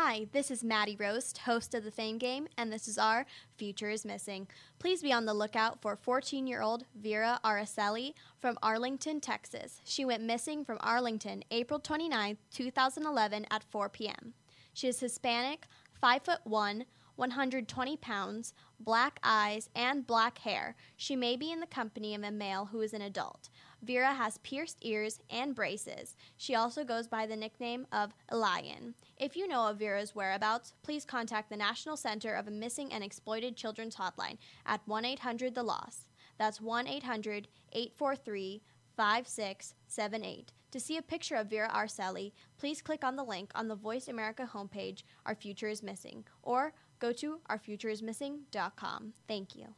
[0.00, 3.90] Hi, this is Maddie Roast, host of the Fame Game, and this is our Future
[3.90, 4.46] is Missing.
[4.78, 9.80] Please be on the lookout for 14 year old Vera Araceli from Arlington, Texas.
[9.84, 14.34] She went missing from Arlington April 29, 2011 at 4 p.m.
[14.72, 15.66] She is Hispanic,
[16.00, 16.84] 5 foot 1,
[17.16, 20.76] 120 pounds, black eyes, and black hair.
[20.96, 23.48] She may be in the company of a male who is an adult.
[23.82, 26.16] Vera has pierced ears and braces.
[26.36, 28.94] She also goes by the nickname of Lion.
[29.16, 33.56] If you know of Vera's whereabouts, please contact the National Center of Missing and Exploited
[33.56, 36.08] Children's Hotline at 1 800 The Loss.
[36.38, 38.62] That's 1 800 843
[38.96, 40.52] 5678.
[40.72, 44.08] To see a picture of Vera Arceli, please click on the link on the Voice
[44.08, 49.12] America homepage, Our Future is Missing, or go to ourfutureismissing.com.
[49.26, 49.74] Thank you.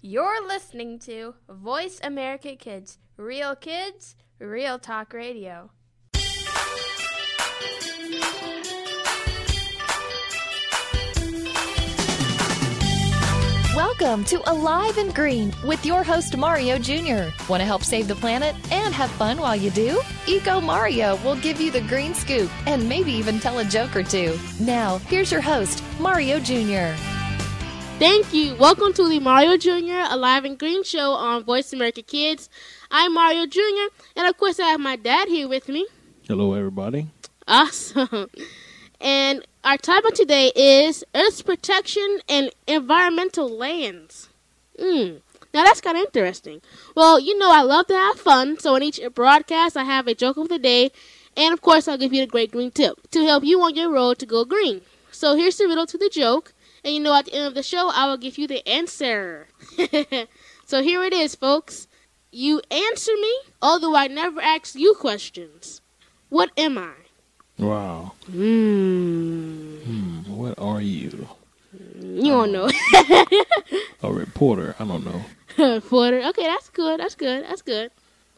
[0.00, 5.72] You're listening to Voice America Kids, real kids, real talk radio.
[13.74, 17.30] Welcome to Alive and Green with your host Mario Jr.
[17.48, 20.00] Want to help save the planet and have fun while you do?
[20.28, 24.04] Eco Mario will give you the green scoop and maybe even tell a joke or
[24.04, 24.38] two.
[24.60, 26.94] Now, here's your host, Mario Jr.
[27.98, 28.54] Thank you.
[28.54, 30.06] Welcome to the Mario Jr.
[30.08, 32.48] Alive and Green show on Voice America Kids.
[32.92, 33.88] I'm Mario Jr.
[34.14, 35.84] and of course I have my dad here with me.
[36.28, 37.08] Hello, everybody.
[37.48, 38.30] Awesome.
[39.00, 44.28] And our topic today is Earth's protection and environmental lands.
[44.78, 45.16] Hmm.
[45.52, 46.60] Now that's kind of interesting.
[46.94, 50.14] Well, you know I love to have fun, so in each broadcast I have a
[50.14, 50.92] joke of the day,
[51.36, 53.90] and of course I'll give you a great green tip to help you on your
[53.90, 54.82] road to go green.
[55.10, 56.52] So here's the riddle to the joke,
[56.84, 59.48] and you know at the end of the show I will give you the answer.
[60.66, 61.86] so here it is, folks.
[62.30, 65.80] You answer me, although I never ask you questions.
[66.28, 66.92] What am I?
[67.58, 68.12] Wow.
[68.26, 69.76] Hmm.
[69.78, 70.36] Hmm.
[70.36, 71.26] What are you?
[72.00, 72.70] You don't know.
[74.02, 74.76] A reporter?
[74.78, 75.24] I don't know.
[75.74, 76.20] reporter.
[76.28, 77.00] Okay, that's good.
[77.00, 77.44] That's good.
[77.44, 77.90] That's good.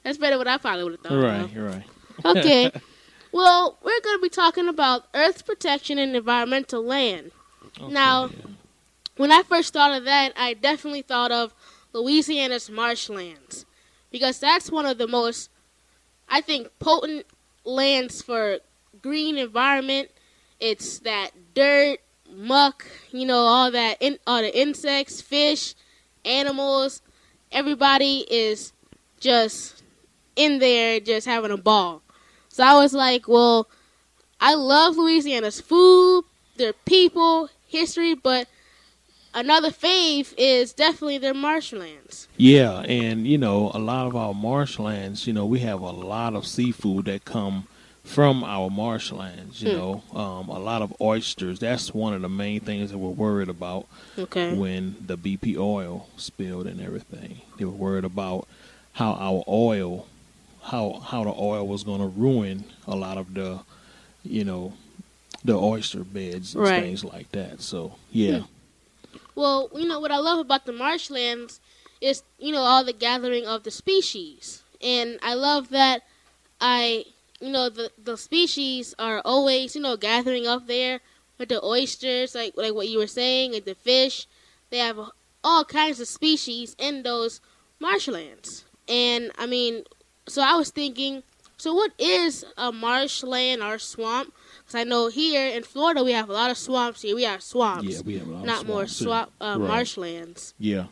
[0.03, 1.22] That's better than what I probably would have thought.
[1.22, 1.53] Right.
[1.53, 1.84] You're right.
[2.25, 2.70] Okay.
[3.32, 7.32] well, we're going to be talking about Earth protection and environmental land.
[7.78, 8.36] Okay, Now- yeah.
[9.16, 11.53] When I first thought of that, I definitely thought of
[11.92, 13.66] Louisiana's marshlands
[14.10, 15.50] because that's one of the most,
[16.26, 17.26] I think, potent
[17.64, 18.60] lands for
[19.03, 20.10] green environment.
[20.58, 21.98] It's that dirt,
[22.31, 25.75] muck, you know, all that, in, all the insects, fish,
[26.25, 27.02] animals.
[27.52, 28.72] Everybody is
[29.19, 29.82] just
[30.37, 32.02] in there, just having a ball.
[32.48, 33.69] So I was like, well,
[34.41, 36.25] I love Louisiana's food,
[36.56, 38.48] their people, history, but
[39.34, 42.28] another fave is definitely their marshlands.
[42.36, 46.34] Yeah, and you know, a lot of our marshlands, you know, we have a lot
[46.34, 47.66] of seafood that come
[48.04, 49.62] from our marshlands.
[49.62, 49.76] You Hmm.
[49.76, 51.58] know, um, a lot of oysters.
[51.58, 53.87] That's one of the main things that we're worried about
[54.19, 54.54] Okay.
[54.56, 57.42] when the BP oil spilled and everything.
[57.58, 58.48] They were worried about
[58.92, 60.06] how our oil,
[60.62, 63.60] how how the oil was going to ruin a lot of the,
[64.22, 64.72] you know,
[65.44, 66.82] the oyster beds and Right.
[66.82, 67.60] things like that.
[67.62, 68.44] So yeah, hmm.
[69.34, 71.60] Well, you know what I love about the marshlands
[72.00, 76.02] is you know all the gathering of the species, and I love that
[76.60, 77.04] I
[77.40, 81.00] you know the the species are always you know gathering up there
[81.38, 84.26] with the oysters, like like what you were saying, and the fish.
[84.70, 84.98] They have
[85.42, 87.40] all kinds of species in those
[87.80, 89.84] marshlands, and I mean,
[90.28, 91.22] so I was thinking,
[91.56, 94.32] so what is a marshland or swamp?
[94.70, 97.03] Because I know here in Florida we have a lot of swamps.
[97.03, 99.06] Here we have swamps yeah, we have a lot not of more swamps here.
[99.08, 99.69] swamp uh, Right.
[99.69, 100.54] marshlands.
[100.60, 100.84] Yeah.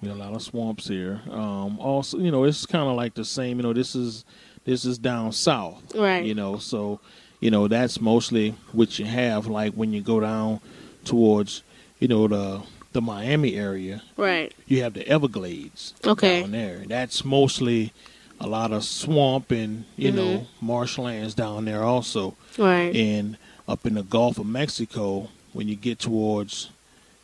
[0.00, 1.20] We have a lot of swamps here.
[1.30, 3.58] Um, also, you know, it's kind of like the same.
[3.58, 4.24] You know, this is
[4.64, 5.94] this is down south.
[5.94, 6.24] Right.
[6.24, 6.98] You know, so
[7.40, 9.48] you know that's mostly what you have.
[9.48, 10.60] Like when you go down
[11.04, 11.62] towards,
[11.98, 14.54] you know, the the Miami area, Right.
[14.66, 16.40] you have the Everglades Okay.
[16.40, 16.84] down there.
[16.86, 17.92] That's mostly
[18.40, 20.16] a lot of swamp and you Mm-hmm.
[20.16, 22.34] know marshlands down there also.
[22.58, 22.94] Right.
[22.94, 23.36] And
[23.68, 26.70] up in the Gulf of Mexico, when you get towards,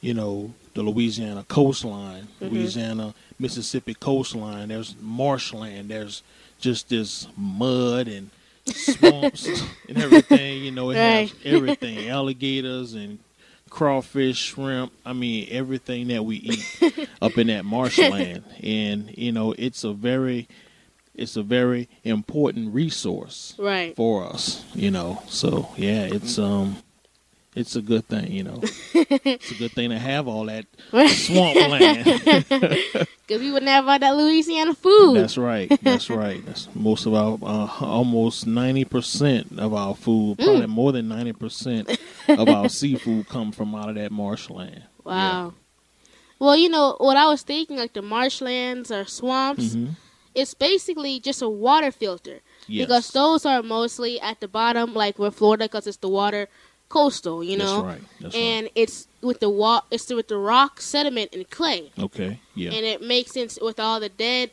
[0.00, 2.54] you know, the Louisiana coastline, Mm-hmm.
[2.54, 5.90] Louisiana, Mississippi coastline, there's marshland.
[5.90, 6.22] There's
[6.60, 8.30] just this mud and
[8.66, 9.46] swamps
[9.88, 10.62] and everything.
[10.64, 13.18] You know, it has everything alligators and
[13.68, 14.92] crawfish, shrimp.
[15.04, 18.44] I mean, everything that we eat up in that marshland.
[18.62, 20.48] And, you know, it's a very.
[21.20, 23.94] It's a very important resource right.
[23.94, 25.22] for us, you know.
[25.28, 26.78] So yeah, it's um,
[27.54, 28.60] it's a good thing, you know.
[28.94, 30.66] it's a good thing to have all that
[31.08, 32.04] swamp land.
[32.04, 33.06] Because
[33.40, 35.16] we wouldn't have all that Louisiana food.
[35.16, 35.68] That's right.
[35.82, 36.44] That's right.
[36.46, 40.44] That's most of our uh, almost ninety percent of our food, Mm.
[40.44, 44.84] probably more than ninety percent of our seafood come from out of that marshland.
[45.04, 45.52] wow.
[46.38, 49.74] Well, you know what I was thinking, like the marshlands or swamps.
[49.74, 49.88] hmm
[50.34, 52.86] It's basically just a water filter Yes.
[52.86, 56.48] because those are mostly at the bottom, like where Florida, because it's the water
[56.88, 57.82] coastal, you know.
[57.82, 58.02] That's right.
[58.20, 61.90] That's and it's with the wa- it's with the rock, sediment, and clay.
[61.98, 62.38] Okay.
[62.54, 62.70] Yeah.
[62.72, 64.50] and it makes sense with all the dead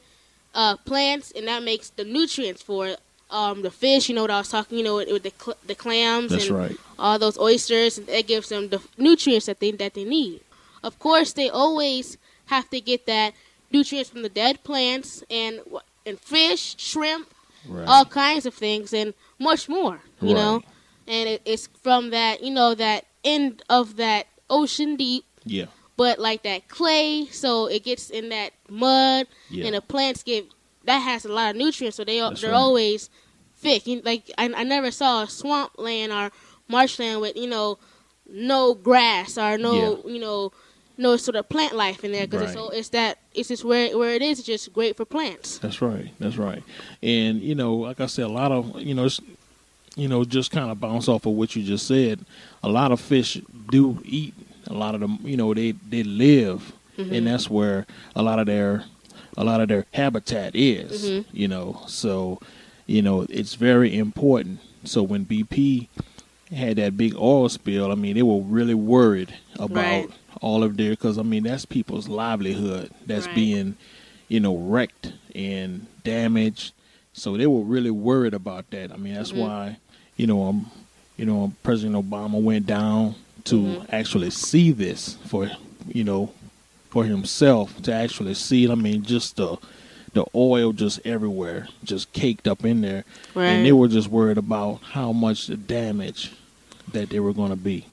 [0.56, 2.96] uh, plants, and that makes the nutrients for
[3.30, 4.10] um, the fish.
[4.10, 6.48] You know what I was talking, you know, with, with the cl- the clams That's
[6.48, 6.76] and right.
[6.98, 10.42] all those oysters, and it gives them the nutrients that they that they need.
[10.84, 13.34] Of course, they always have to get that
[13.72, 15.62] nutrients from the dead plants and
[16.06, 17.34] and fish, shrimp,
[17.68, 17.86] Right.
[17.88, 20.02] all kinds of things, and much more.
[20.22, 20.62] You know,
[21.08, 25.66] and it, it's from that you know that end of that ocean deep, Yeah.
[25.98, 29.66] but like that clay, so it gets in that mud, Yeah.
[29.66, 30.46] and the plants get
[30.86, 32.58] that has a lot of nutrients, so they That's they're right.
[32.58, 33.10] always
[33.58, 33.84] thick.
[34.06, 36.32] Like I, I never saw a swampland or
[36.70, 37.78] marshland with you know
[38.30, 40.52] no grass or no you know
[40.98, 42.66] no sort of plant life in there because it's Right.
[42.66, 44.40] so it's that it's just where where it is.
[44.40, 45.58] It's just great for plants.
[45.60, 46.10] That's right.
[46.20, 46.64] That's right.
[47.04, 49.20] And you know, like I said, a lot of you know, it's,
[49.96, 52.20] you know, just kind of bounce off of what you just said.
[52.64, 53.40] A lot of fish
[53.72, 54.34] do eat.
[54.68, 57.86] A lot of them, you know, they they live, and that's where
[58.16, 58.84] a lot of their
[59.38, 61.06] a lot of their habitat is.
[61.10, 61.26] Mhm.
[61.32, 62.40] You know, so
[62.86, 64.60] you know it's very important.
[64.84, 65.88] So when BP
[66.52, 70.10] had that big oil spill, I mean, they were really worried about Right.
[70.42, 73.36] All of their because I mean that's people's livelihood that's Right.
[73.36, 73.76] being
[74.30, 76.74] you know, wrecked and damaged.
[77.14, 78.92] So they were really worried about that.
[78.92, 79.38] I mean, that's Mhm.
[79.38, 79.78] why,
[80.18, 80.70] you know, um,
[81.16, 83.86] you know, President Obama went down to Mhm.
[83.90, 85.50] actually see this for,
[85.88, 86.32] you know,
[86.90, 88.70] for himself to actually see it.
[88.70, 89.56] I mean, just the
[90.14, 93.06] the oil just everywhere, just caked up in there,
[93.36, 96.32] and they were just worried about how much the damage
[96.92, 97.86] that they were going to be.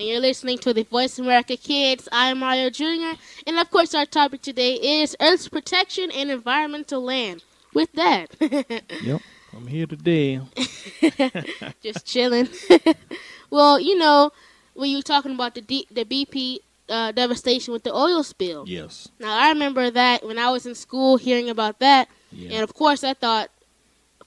[0.00, 2.08] And you're listening to the Voice America Kids.
[2.10, 3.18] I'm Mario Jr.
[3.46, 7.44] And of course, our topic today is Earth's protection and environmental land.
[7.74, 9.20] With that, Yep,
[9.54, 10.40] I'm here today.
[11.82, 12.48] just chilling.
[13.50, 14.30] well, you know,
[14.72, 18.64] when you were talking about the D- the BP uh, devastation with the oil spill.
[18.66, 19.08] Yes.
[19.20, 22.54] Now, I remember that when I was in school hearing about that, Yeah.
[22.54, 23.50] and of course, I thought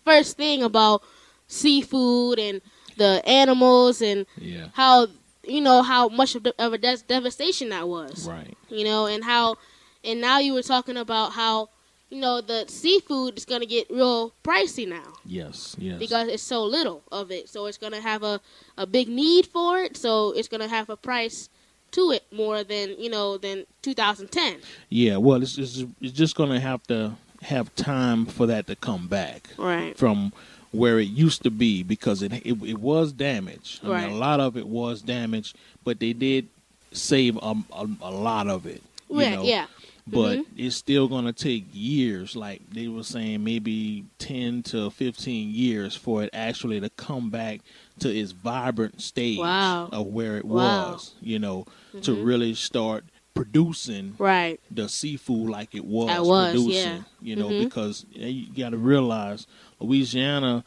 [0.06, 1.02] first thing about
[1.48, 2.62] seafood and
[2.96, 4.68] the animals and yeah.
[4.74, 5.08] how
[5.46, 8.28] you know how much of, the, of a des- devastation that was.
[8.28, 8.56] Right.
[8.70, 9.58] You know, and how,
[10.04, 11.70] and now you were talking about how
[12.10, 15.76] you know the seafood is going to get real pricey now Yes.
[15.80, 15.98] Yes.
[15.98, 18.40] because it's so little of it, so it's going to have a
[18.78, 21.50] a big need for it, so it's going to have a price
[21.92, 24.58] to it more than you know than 2010.
[24.90, 28.76] Yeah, well, it's just, it's just going to have to have time for that to
[28.76, 29.98] come back Right.
[29.98, 30.32] from
[30.74, 33.80] where it used to be because it it, it was damaged.
[33.86, 34.08] I Right.
[34.08, 36.48] mean, a lot of it was damaged, but they did
[36.92, 38.82] save a, a, a lot of it.
[39.10, 39.36] You Yeah.
[39.36, 39.44] know?
[39.44, 39.66] Yeah.
[40.06, 40.46] But Mhm.
[40.58, 42.36] it's still going to take years.
[42.36, 47.62] Like they were saying, maybe ten to fifteen years for it actually to come back
[48.00, 49.88] to its vibrant stage Wow.
[49.94, 50.92] of where it Wow.
[50.94, 51.14] was.
[51.22, 51.66] You know,
[52.02, 52.26] to Mhm.
[52.26, 54.60] really start producing Right.
[54.70, 56.74] the seafood like it was, was, producing.
[56.76, 57.02] yeah.
[57.22, 57.64] You know, Mhm.
[57.66, 59.48] because you got to realize
[59.80, 60.64] Louisiana,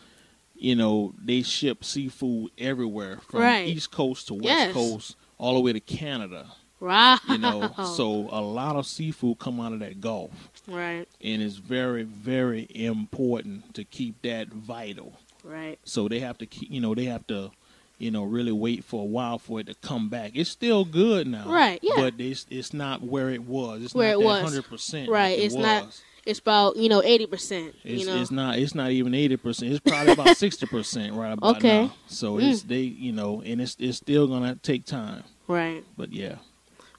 [0.57, 3.69] you know, they ship seafood everywhere from Right.
[3.69, 4.73] East Coast to West Yes.
[4.75, 6.47] Coast, all the way to Canada.
[6.81, 7.19] Right.
[7.29, 11.07] You know, so a lot of seafood come out of that Gulf, right.
[11.23, 15.15] and it's very, very important to keep that vital.
[15.43, 15.79] Right.
[15.85, 17.51] So they have to keep, you know, they have to,
[17.99, 20.33] you know, really wait for a while for it to come back.
[20.35, 21.95] It's still good now, Right, yeah.
[21.97, 23.83] But it's it's not where it was.
[23.85, 24.43] It's Where not it was.
[24.43, 25.09] hundred percent.
[25.09, 27.75] Right, Like it it's not- It's about you know eighty percent.
[27.85, 28.21] It's, You know.
[28.21, 28.59] it's not.
[28.59, 29.71] It's not even eighty percent.
[29.73, 31.83] It's probably about sixty percent right about Okay.
[31.85, 31.95] now.
[32.09, 32.51] So Mm.
[32.51, 35.23] it's they, you know, and it's it's still gonna take time.
[35.47, 35.85] right.
[35.97, 36.37] But yeah,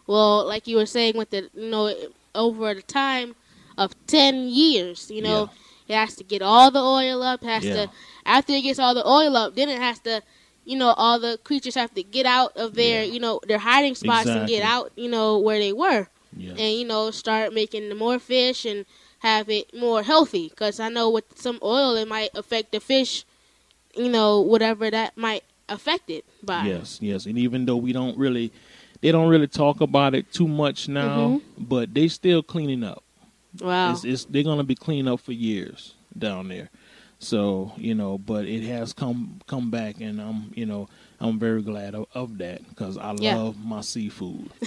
[0.08, 1.94] Well, like you were saying with the you know
[2.34, 3.36] over the time
[3.78, 5.50] of ten years, you know,
[5.88, 7.44] it has to get all the oil up.
[7.44, 7.86] Has Yeah.
[7.86, 7.92] to
[8.26, 10.22] after it gets all the oil up, then it has to,
[10.70, 13.14] you know, all the creatures have to get out of their Yeah.
[13.14, 16.72] you know their hiding spots and get out you know where they were, yeah, and
[16.80, 18.86] you know start making more fish and
[19.20, 20.50] have it more healthy.
[20.50, 23.26] Because I know with some oil, it might affect the fish,
[23.96, 26.66] you know, whatever that might affect it by.
[26.68, 27.26] yes, yes.
[27.26, 28.52] And even though we don't really,
[29.02, 31.64] they don't really talk about it too much now, Mm-hmm.
[31.66, 33.04] but they still cleaning up.
[33.60, 33.92] Wow.
[33.92, 36.70] It's, it's they're gonna be cleaning up for years down there.
[37.20, 40.88] So you know, but it has come come back, and I'm you know,
[41.20, 43.36] I'm very glad of, of that because I Yeah.
[43.36, 44.52] love my seafood.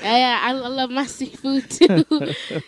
[0.00, 2.22] Yeah, yeah, I, I love my seafood too.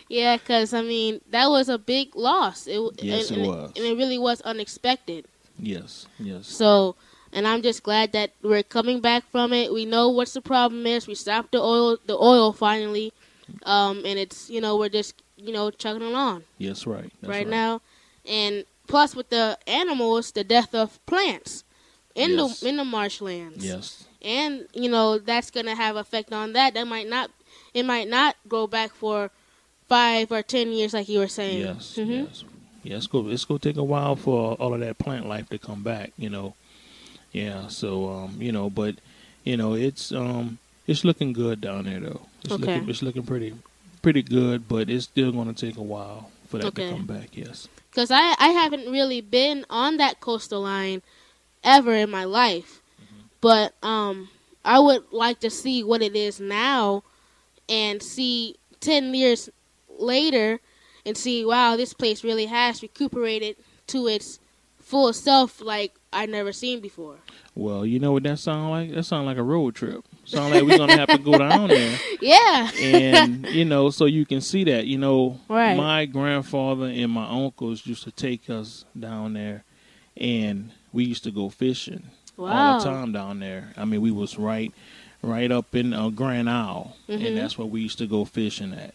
[0.09, 2.67] yeah, because I mean that was a big loss.
[2.67, 3.71] It, Yes, and, it and was.
[3.75, 5.25] and it really was unexpected.
[5.57, 6.95] yes, yes, So,
[7.31, 9.73] and I'm just glad that we're coming back from it.
[9.73, 11.07] We know what's the problem is.
[11.07, 13.13] We stopped the oil, the oil finally,
[13.63, 17.11] um, and it's you know we're just you know chugging along yes, right.
[17.21, 17.81] That's right, now,
[18.25, 21.63] and plus with the animals, the death of plants
[22.15, 22.59] in Yes.
[22.61, 23.63] the in the marshlands.
[23.65, 26.73] Yes, and you know that's gonna have effect on that.
[26.73, 27.31] That might not,
[27.73, 29.31] it might not go back for
[29.87, 31.59] five or ten years like you were saying.
[31.59, 32.27] yes, Mhm.
[32.27, 32.43] yes.
[32.83, 33.27] Yeah, it's go.
[33.29, 36.11] It's gonna take a while for all of that plant life to come back.
[36.17, 36.55] You know.
[37.31, 37.67] Yeah.
[37.67, 38.95] So um, you know, but
[39.43, 42.21] you know, it's um, it's looking good down there though.
[42.43, 42.73] It's Okay.
[42.75, 43.53] looking, it's looking pretty,
[44.01, 46.83] pretty good, but it's still gonna take a while for that Okay.
[46.87, 47.35] to come back.
[47.35, 47.67] Yes.
[47.89, 51.01] Because I I haven't really been on that coastal line
[51.63, 53.21] ever in my life, Mm-hmm.
[53.41, 54.29] but um
[54.63, 57.03] I would like to see what it is now,
[57.67, 59.49] and see ten years
[59.99, 60.59] later,
[61.05, 63.55] and see wow this place really has recuperated
[63.87, 64.39] to its
[64.79, 67.15] full self like I never seen before.
[67.55, 68.93] Well, you know what that sound like?
[68.93, 70.03] That sound like a road trip.
[70.25, 72.69] Sound like we're gonna have to go down there, Yeah.
[72.79, 74.87] and you know, so you can see that.
[74.87, 75.75] You know, Right.
[75.75, 79.63] my grandfather and my uncles used to take us down there,
[80.17, 82.03] and we used to go fishing
[82.37, 83.73] all the time down there.
[83.77, 84.73] I mean, we was right,
[85.21, 87.25] right up in uh, Grand Isle, Mhm.
[87.27, 88.93] and that's where we used to go fishing at.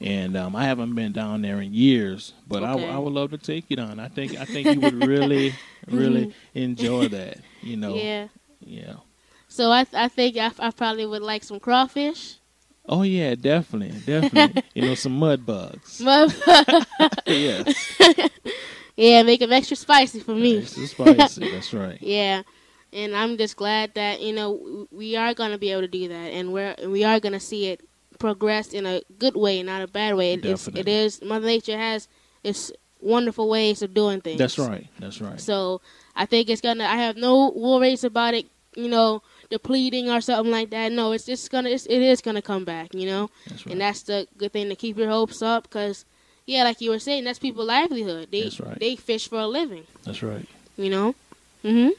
[0.00, 2.86] And um, I haven't been down there in years, but I, Okay.
[2.88, 4.00] I would love to take you down.
[4.00, 5.54] I think I think you would really,
[5.88, 7.38] really enjoy that.
[7.60, 8.06] You know, Mm-hmm.
[8.06, 8.28] Yeah.
[8.60, 8.94] yeah.
[9.48, 12.36] So I I think I, I probably would like some crawfish.
[12.88, 14.62] Oh yeah, definitely, definitely.
[14.74, 16.00] you know, some mud bugs.
[16.00, 16.32] Mud
[17.26, 17.96] yes,
[18.96, 20.58] yeah, make them extra spicy for me.
[20.58, 21.46] it's spicy.
[21.48, 21.98] That's right.
[22.00, 22.42] Yeah,
[22.92, 26.32] and I'm just glad that you know we are gonna be able to do that,
[26.32, 27.80] and we're we are gonna see it
[28.20, 30.34] progress in a good way, not a bad way.
[30.34, 32.06] It, it is Mother Nature has
[32.44, 34.38] its wonderful ways of doing things.
[34.38, 34.86] That's right.
[35.00, 35.40] That's right.
[35.40, 35.80] So
[36.14, 36.84] I think it's gonna.
[36.84, 38.46] I have no worries about it.
[38.76, 40.92] You know, depleting or something like that.
[40.92, 41.70] No, it's just gonna.
[41.70, 42.94] It's, it is gonna come back.
[42.94, 43.30] You know.
[43.48, 43.72] That's right.
[43.72, 46.04] and that's the good thing to keep your hopes up because
[46.46, 48.78] yeah like you were saying that's people's livelihood they That's right.
[48.80, 50.48] they fish for a living That's right.
[50.76, 51.14] you know
[51.62, 51.90] mm-hmm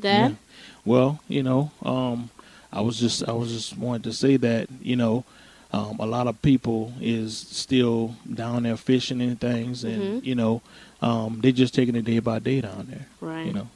[0.00, 0.36] dad Yeah.
[0.84, 2.30] Well, you know, um,
[2.72, 5.24] I was just I was just wanting to say that you know,
[5.72, 10.24] um, a lot of people is still down there fishing and things, and Mhm.
[10.24, 10.62] you know,
[11.00, 13.06] um, they just taking it day by day down there.
[13.20, 13.68] right You know.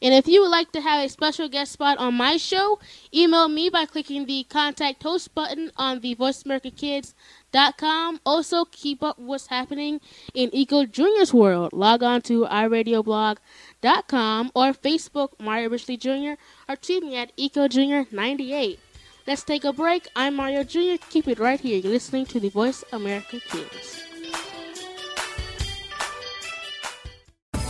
[0.00, 2.78] and if you would like to have a special guest spot on my show
[3.14, 9.46] email me by clicking the contact host button on the voiceamericakids.com also keep up what's
[9.48, 10.00] happening
[10.34, 16.34] in eco junior's world log on to iradioblog.com or facebook mario richley jr
[16.68, 18.78] or tweet me at eco junior 98
[19.24, 20.08] Let's take a break.
[20.16, 20.96] I'm Mario Jr.
[21.10, 21.78] Keep it right here.
[21.78, 24.11] You're listening to the Voice America Kids.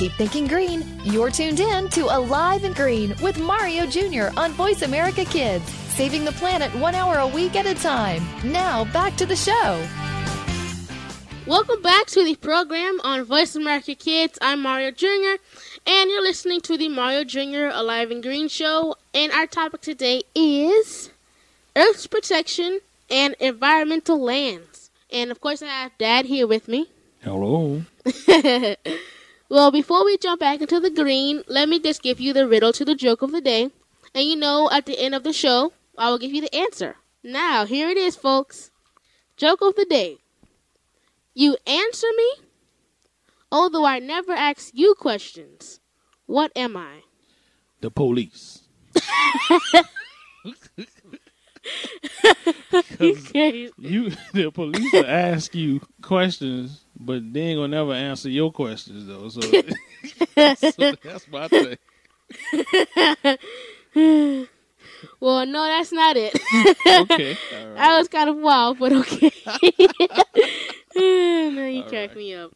[0.00, 0.82] Keep thinking green.
[1.04, 4.28] You're tuned in to Alive and Green with Mario Jr.
[4.34, 8.22] on Voice America Kids, saving the planet one hour a week at a time.
[8.42, 9.86] Now, back to the show.
[11.46, 14.38] Welcome back to the program on Voice America Kids.
[14.40, 15.36] I'm Mario Jr.
[15.86, 17.68] and you're listening to the Mario Jr.
[17.70, 18.96] Alive and Green show.
[19.12, 21.10] And our topic today is
[21.76, 22.80] Earth's protection
[23.10, 24.88] and environmental lands.
[25.12, 26.86] And of course, I have Dad here with me.
[27.22, 27.82] Hello.
[29.50, 32.72] Well, before we jump back into the green, let me just give you the riddle
[32.72, 33.70] to the joke of the day.
[34.14, 36.98] And you know, at the end of the show, I will give you the answer.
[37.24, 38.70] Now, here it is, folks.
[39.36, 40.18] Joke of the day.
[41.34, 42.30] You answer me,
[43.50, 45.80] although I never ask you questions.
[46.26, 47.02] What am I?
[47.80, 48.62] The police.
[53.00, 53.70] Okay.
[53.78, 59.06] You the police will ask you questions, but they ain't gonna never answer your questions
[59.06, 59.28] though.
[59.28, 59.40] So,
[60.70, 61.76] so that's my thing.
[65.20, 66.38] well, no, that's not it.
[66.86, 67.30] Okay.
[67.30, 67.74] Right.
[67.74, 69.32] That was kind of wild, but okay.
[70.96, 72.16] no, you All crack right.
[72.16, 72.52] me up.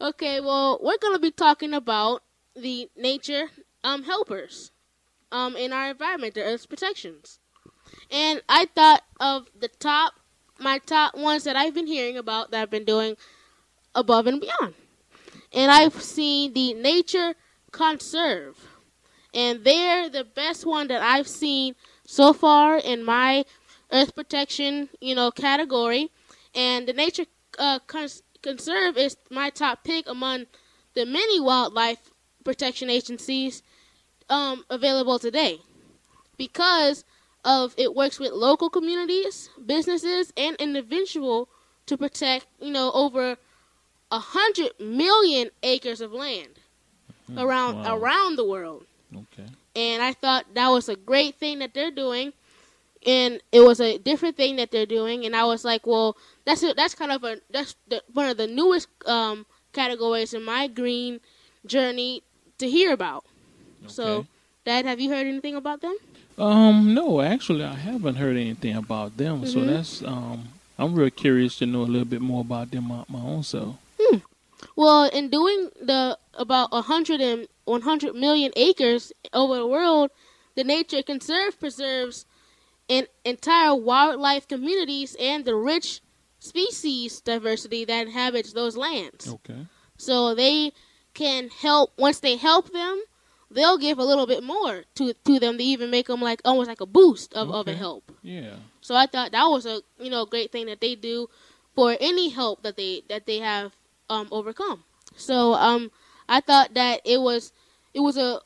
[0.00, 2.22] Okay, well, we're gonna be talking about
[2.54, 3.50] the nature
[3.82, 4.72] um helpers
[5.32, 7.38] um in our environment, the Earth's protections.
[8.10, 10.14] And I thought of the top,
[10.58, 13.16] my top ones that I've been hearing about that I've been doing
[13.94, 14.74] above and beyond.
[15.52, 17.34] And I've seen the Nature
[17.72, 18.56] Conserve,
[19.34, 21.74] and they're the best one that I've seen
[22.06, 23.44] so far in my
[23.92, 26.10] Earth protection, you know, category.
[26.54, 27.26] And the Nature
[27.58, 30.46] uh, Cons- Conserve is my top pick among
[30.94, 32.10] the many wildlife
[32.44, 33.62] protection agencies
[34.30, 35.58] um, available today
[36.36, 37.04] because
[37.46, 41.48] of it works with local communities, businesses, and individuals
[41.86, 43.38] to protect, you know, over
[44.12, 46.60] a hundred million acres of land
[47.36, 47.96] around wow.
[47.96, 49.46] around the world Okay.
[49.76, 52.32] and I thought that was a great thing that they're doing,
[53.06, 56.62] and it was a different thing that they're doing, and I was like, well, that's
[56.62, 60.68] a, that's kind of a that's the, one of the newest um, categories in my
[60.68, 61.20] green
[61.66, 62.22] journey
[62.58, 63.24] to hear about.
[63.86, 64.28] So, Okay.
[64.64, 65.96] Dad, have you heard anything about them?
[66.38, 69.46] Um, no, actually, I haven't heard anything about them.
[69.46, 69.66] So Mhm.
[69.66, 73.20] that's um, I'm real curious to know a little bit more about them my, my
[73.20, 73.76] own self.
[74.74, 80.10] Well, in doing the about 100 and 100 million acres over the world,
[80.54, 82.26] the Nature Conserve preserves
[82.88, 86.00] an entire wildlife communities and the rich
[86.38, 89.28] species diversity that inhabits those lands.
[89.28, 89.66] Okay.
[89.96, 90.72] So they
[91.14, 93.02] can help once they help them,
[93.56, 96.68] they'll give a little bit more to to them to even make them like almost
[96.68, 98.12] like a boost of, of a help.
[98.22, 98.56] Yeah.
[98.80, 101.28] So I thought that was a you know great thing that they do
[101.74, 103.72] for any help that they that they have
[104.08, 104.84] um, overcome.
[105.16, 105.90] So um,
[106.28, 107.52] I thought that it was
[107.94, 108.40] it was a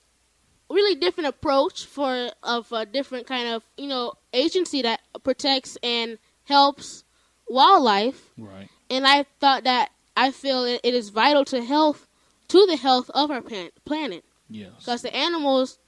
[0.71, 6.19] really different approach for of a different kind of you know agency that protects and
[6.45, 7.05] helps
[7.49, 8.69] wildlife, Right.
[8.89, 12.07] and I thought that I feel it, it is vital to health
[12.49, 13.43] to the health of our
[13.85, 14.73] planet Yes.
[14.79, 15.79] because the animals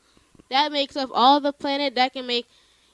[0.48, 2.46] that makes up all the planet that can make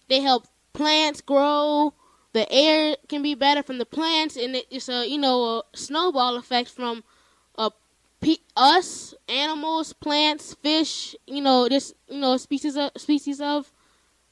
[0.09, 1.93] they help plants grow.
[2.33, 6.37] The air can be better from the plants and it's a you know a snowball
[6.37, 7.03] effect from
[7.57, 7.71] uh,
[8.21, 13.73] pe- us animals plants fish you know this you know species of species of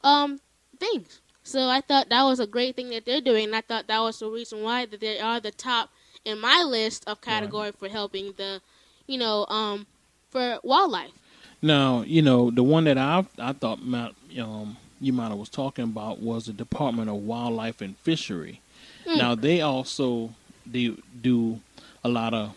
[0.04, 0.38] um
[0.78, 1.20] things.
[1.42, 4.00] So i thought that was a great thing that they're doing and i thought that
[4.00, 5.90] was the reason why that they are the top
[6.24, 8.60] in my list of category for helping the
[9.06, 9.86] you know um
[10.30, 11.12] for wildlife
[11.62, 15.48] Now, you know, the one that I I thought might, um, you might have was
[15.48, 18.60] talking about was the Department of Wildlife and Fishery.
[19.06, 19.18] Hmm.
[19.18, 20.34] Now they also
[20.70, 21.60] do do
[22.04, 22.54] a lot of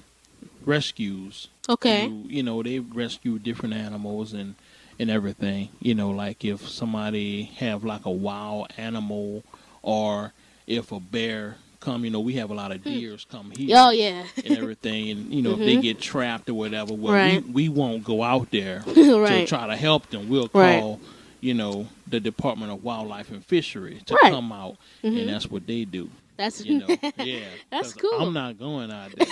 [0.65, 1.47] rescues.
[1.67, 4.55] okay You, you know, they rescue different animals and
[4.99, 5.69] and everything.
[5.79, 9.43] You know, like if somebody have like a wild animal
[9.81, 10.33] or
[10.67, 13.92] if a bear come, you know, we have a lot of deers come here oh
[13.92, 17.44] yeah and everything, and you know if they get trapped or whatever, well, Right.
[17.46, 20.30] we, we won't go out there to right try to help them.
[20.30, 21.00] We'll call, Right.
[21.42, 25.20] you know, the Department of Wildlife and Fishery to come out, Mhm.
[25.22, 26.10] and that's what they do.
[26.38, 26.88] That's You know,
[27.18, 27.39] yeah.
[27.70, 28.13] that's cool.
[28.22, 29.28] I'm not going out there.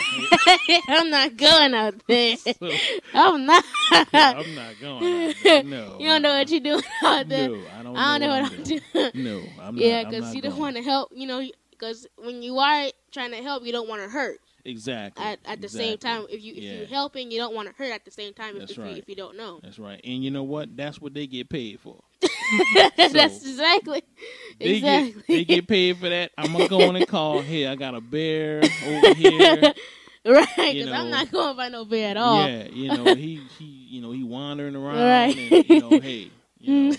[0.90, 2.36] I'm not going out there.
[2.36, 2.70] So,
[3.14, 3.64] I'm not.
[4.12, 5.64] I'm not going out there.
[5.64, 5.96] No.
[6.02, 7.48] you don't know what you're doing out there.
[7.48, 7.96] No, I don't.
[7.98, 8.82] I don't know what what I'm doing.
[8.94, 9.12] doing.
[9.14, 10.12] No, I'm yeah, not.
[10.12, 11.12] because you don't want to help.
[11.16, 11.42] You know,
[11.78, 14.40] because when you are trying to help, you don't want to hurt.
[14.66, 16.74] exactly At, at the same time, if you if Yeah.
[16.74, 18.58] you're helping, you don't want to hurt at the same time.
[18.58, 18.98] If, if, you, right.
[18.98, 20.02] if you don't know, That's right.
[20.04, 20.76] And you know what?
[20.76, 21.98] That's what they get paid for.
[22.98, 24.04] that's exactly
[24.60, 25.12] They exactly.
[25.14, 26.32] get they get paid for that.
[26.38, 27.42] I'm gonna go on and call.
[27.48, 29.74] Hey, I got a bear over here.
[30.26, 32.48] right, because I'm not going by no bear at all.
[32.48, 35.36] Yeah, you know he he you know he wandering around Right.
[35.38, 36.96] and you know hey you know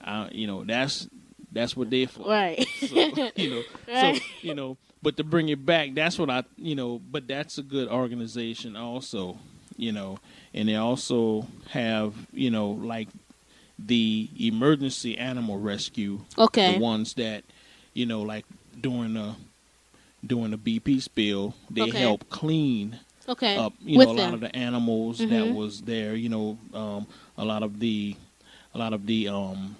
[0.00, 1.08] I, you know that's
[1.56, 2.28] that's what they're for.
[2.28, 2.68] Right.
[2.78, 2.96] So,
[3.36, 4.20] you know Right.
[4.20, 7.58] so you know but to bring it back that's what I you know but that's
[7.58, 9.38] a good organization also
[9.76, 10.18] you know
[10.54, 13.08] and they also have you know like
[13.78, 16.74] the emergency animal rescue okay.
[16.74, 17.44] the ones that
[17.94, 18.44] you know like
[18.80, 19.34] during the
[20.26, 21.98] during the BP spill they Okay.
[22.00, 23.56] help clean Okay.
[23.56, 25.54] up you With know a lot of the animals that Mhm.
[25.54, 28.16] was there you know um a lot of the
[28.74, 29.76] a lot of the um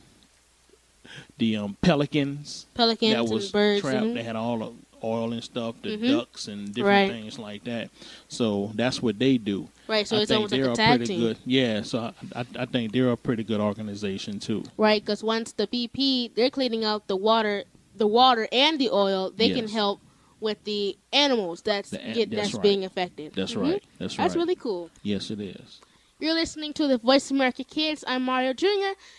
[1.39, 3.81] the um pelicans Pelicans that was and birds.
[3.83, 4.15] trapped mhm.
[4.15, 4.73] they had all the
[5.05, 6.09] oil and stuff the Mhm.
[6.11, 7.11] ducks and different Right.
[7.23, 7.91] things like that
[8.29, 10.09] so that's what they do Right.
[10.09, 11.21] So I it's think almost they're a a tag pretty team.
[11.21, 15.05] good yeah so I, I, I think they're a pretty good organization too Right.
[15.05, 19.51] Because once the BP they're cleaning out the water, the water and the oil, they
[19.51, 20.01] can help
[20.41, 22.63] with the animals that's The an- get, that's that's right.
[22.63, 23.33] being affected.
[23.35, 23.63] that's Mhm.
[23.63, 24.91] right that's right That's really cool.
[25.03, 25.81] yes it is
[26.19, 28.03] You're listening to the Voice America Kids.
[28.07, 28.67] I'm Mario Jr.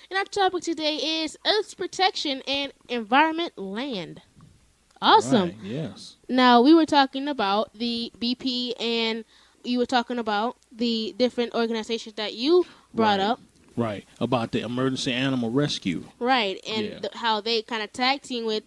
[0.10, 4.22] And our topic today is Earth's protection and environment land.
[5.00, 5.50] Awesome.
[5.50, 9.26] Right, yes Now we were talking about the BP and
[9.64, 13.26] you were talking about the different organizations that you brought Right.
[13.28, 13.40] up.
[13.76, 17.00] right about the emergency animal rescue Right, and Yeah.
[17.00, 18.64] th- how they kind of tag team with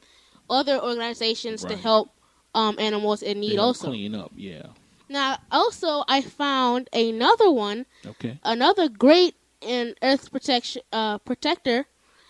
[0.48, 2.10] other organizations to help
[2.54, 3.88] um, animals in need also.
[3.88, 4.66] clean up yeah
[5.10, 11.86] Now, also, I found another one, okay another great in Earth protection uh, protector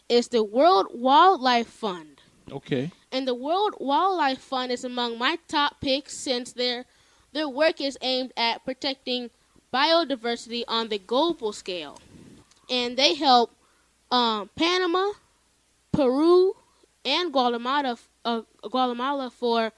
[0.09, 2.23] is the World Wildlife Fund.
[2.51, 6.87] okay And the World Wildlife Fund is among my top picks since their
[7.35, 9.29] their work is aimed at protecting
[9.73, 12.01] biodiversity on the global scale.
[12.71, 13.55] And they help
[14.11, 15.13] um, Panama,
[15.93, 16.55] Peru,
[17.05, 19.71] and Guatemala uh, Guatemala for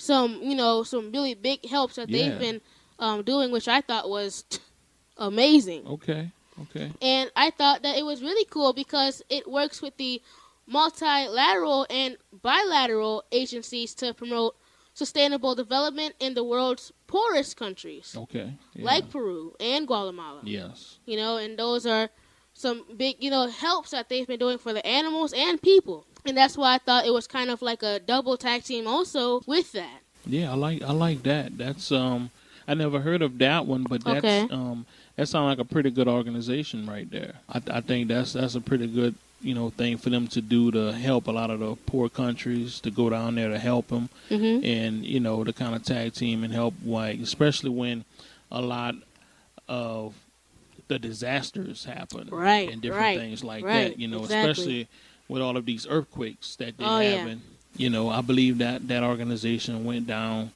[0.00, 2.30] some you know some really big helps that Yeah.
[2.30, 2.60] they've been
[2.98, 4.44] um, doing, which I thought was
[5.16, 5.86] amazing.
[5.86, 6.30] okay
[6.62, 10.20] okay And I thought that it was really cool because it works with the
[10.66, 14.56] multilateral and bilateral agencies to promote
[14.94, 18.84] sustainable development in the world's poorest countries, okay yeah.
[18.84, 20.40] like Peru and Guatemala.
[20.44, 22.08] yes You know, and those are
[22.52, 26.06] some big, you know, helps that they've been doing for the animals and people.
[26.24, 29.42] And that's why I thought it was kind of like a double tag team also
[29.46, 30.00] with that.
[30.26, 31.56] Yeah, I like I like that.
[31.58, 32.30] That's um
[32.68, 34.48] I never heard of that one, but that's Okay.
[34.50, 37.34] um that sounds like a pretty good organization right there.
[37.48, 40.70] I I think that's that's a pretty good you know thing for them to do
[40.72, 44.08] to help a lot of the poor countries to go down there to help them
[44.28, 48.04] hmm and you know to kind of tag team and help like especially when
[48.52, 48.94] a lot
[49.68, 50.14] of
[50.88, 54.44] the disasters happen Right, and different right, things like right, that you know exactly.
[54.46, 54.88] especially
[55.30, 57.18] with all of these earthquakes that they're Oh, yeah.
[57.18, 57.40] having
[57.76, 60.50] you know i believe that that organization went down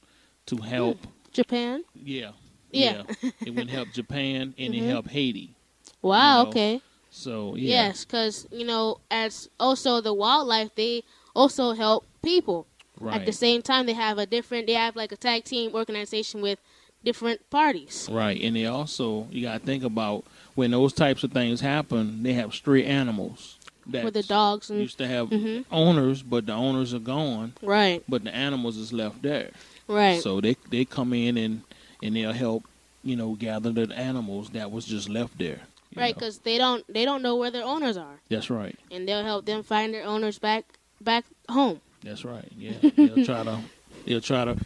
[0.45, 0.97] to help
[1.31, 1.83] Japan?
[1.95, 2.31] yeah
[2.71, 3.03] Yeah.
[3.45, 4.81] it went help japan and Mhm.
[4.81, 5.55] it helped haiti
[6.01, 6.81] Wow, know, okay.
[7.09, 11.03] so yeah Yes, because you know, as also the wildlife, they
[11.35, 12.67] also help people.
[12.99, 14.67] right At the same time, they have a different.
[14.67, 16.59] They have like a tag team organization with
[17.03, 18.07] different parties.
[18.11, 22.21] Right, and they also you got to think about when those types of things happen.
[22.21, 23.54] They have stray animals
[23.87, 25.65] that With the dogs and used to have Mhm.
[25.71, 29.51] owners, but the owners are gone, right, but the animals is left there.
[29.87, 31.61] right, So they they come in and
[32.01, 32.65] and they'll help
[33.03, 35.61] you know gather the animals that was just left there.
[35.95, 38.75] right, because they don't they don't know where their owners are, That's right.
[38.91, 40.65] and they'll help them find their owners back
[41.01, 41.81] back home.
[42.03, 42.51] That's right.
[42.57, 43.59] Yeah, they'll try to
[44.05, 44.57] they'll try to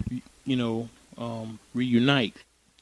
[0.45, 2.35] you know um, reunite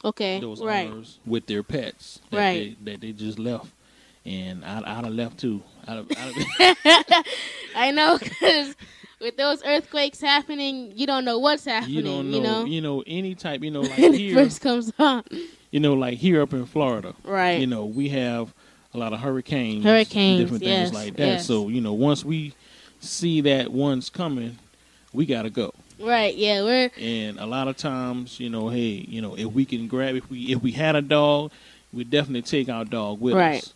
[0.06, 2.78] Okay, those right, owners with their pets that Right.
[2.80, 3.72] they, that they just left.
[4.28, 5.64] And I'd, I'd have left too.
[5.88, 7.26] I'd have, I'd have,
[7.76, 8.76] I know because
[9.22, 11.96] with those earthquakes happening, you don't know what's happening.
[11.96, 14.92] you don't know, You know, you know, any type, you know, like here, first comes
[15.00, 15.24] on,
[15.72, 17.60] you know, like here up in Florida, right?
[17.60, 18.54] you know, we have
[18.94, 21.26] a lot of hurricanes, Hurricanes, different yes, things like that.
[21.26, 21.46] yes.
[21.46, 22.54] So you know, once we
[23.00, 24.58] see that one's coming,
[25.14, 25.74] we gotta go.
[26.02, 29.64] right, yeah, we're And a lot of times, you know, hey, you know, if we
[29.66, 31.52] can grab, if we if we had a dog,
[31.94, 33.60] we definitely take our dog with Right.
[33.64, 33.74] us.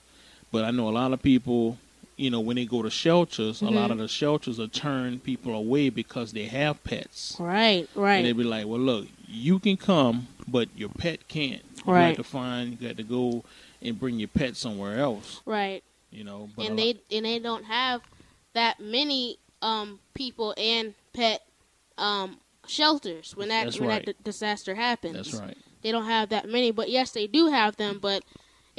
[0.52, 1.78] But I know a lot of people,
[2.18, 3.92] you know, when they go to shelters, a lot Mm-hmm.
[3.94, 7.38] of the shelters are turn people away because they have pets.
[7.40, 8.18] Right, right.
[8.18, 11.62] And they'd be like, well, look, you can come, but your pet can't.
[11.86, 12.08] You Right.
[12.10, 13.44] have to find, you got to go
[13.82, 15.84] and bring your pet somewhere else, Right.
[16.12, 16.50] you know.
[16.56, 18.02] But and they lot- and they don't have
[18.54, 21.42] that many um people and pet
[21.98, 22.38] um
[22.68, 24.06] shelters when that That's when right.
[24.06, 25.14] that d- disaster happens.
[25.16, 25.58] that's right.
[25.82, 28.24] They don't have that many, but yes, they do have them, but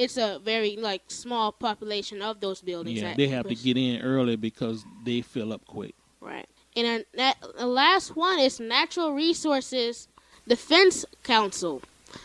[0.03, 3.01] it's a very like small population of those buildings.
[3.01, 5.95] Yeah, that- they have to get in early because they fill up quick.
[6.21, 6.49] Right.
[6.77, 10.09] And that the last one is Natural Resources
[10.49, 11.83] Defense Council.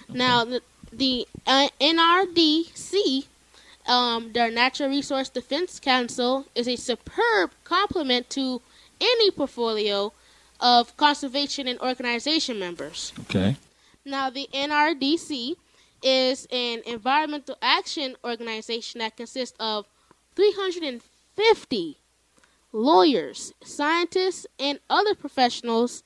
[0.09, 0.61] Now the,
[0.91, 3.25] the uh, NRDC,
[3.87, 8.61] um, their Natural Resource Defense Council, is a superb complement to
[8.99, 10.13] any portfolio
[10.59, 13.13] of conservation and organization members.
[13.21, 13.55] Okay.
[14.05, 15.55] Now, the NRDC
[16.03, 19.85] is an environmental action organization that consists of
[20.35, 21.97] 350
[22.71, 26.03] lawyers, scientists, and other professionals,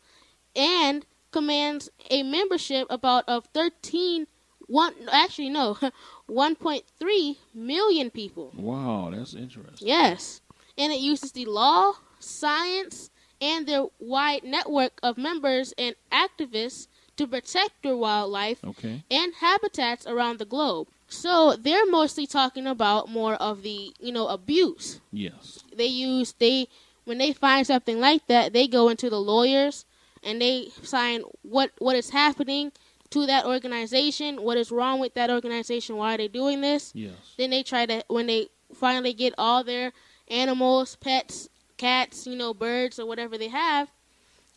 [0.56, 4.28] and commands a membership about of 13
[4.68, 5.78] one actually no
[6.30, 8.52] 1.3 million people.
[8.56, 9.88] Wow, that's interesting.
[9.88, 10.42] Yes.
[10.78, 13.10] And it uses the law, science,
[13.42, 19.04] and their wide network of members and activists to protect their wildlife Okay.
[19.12, 20.88] and habitats around the globe.
[21.08, 25.02] So they're mostly talking about more of the, you know, abuse.
[25.12, 25.60] Yes.
[25.76, 26.68] They use they
[27.04, 29.86] when they find something like that, they go into the lawyers
[30.24, 32.72] and they sign what what is happening
[33.10, 36.92] to that organization, what is wrong with that organization, why are they doing this?
[36.96, 37.14] Yes.
[37.38, 39.92] Then they try to when they finally get all their
[40.30, 43.90] animals, pets, cats, you know, birds or whatever they have,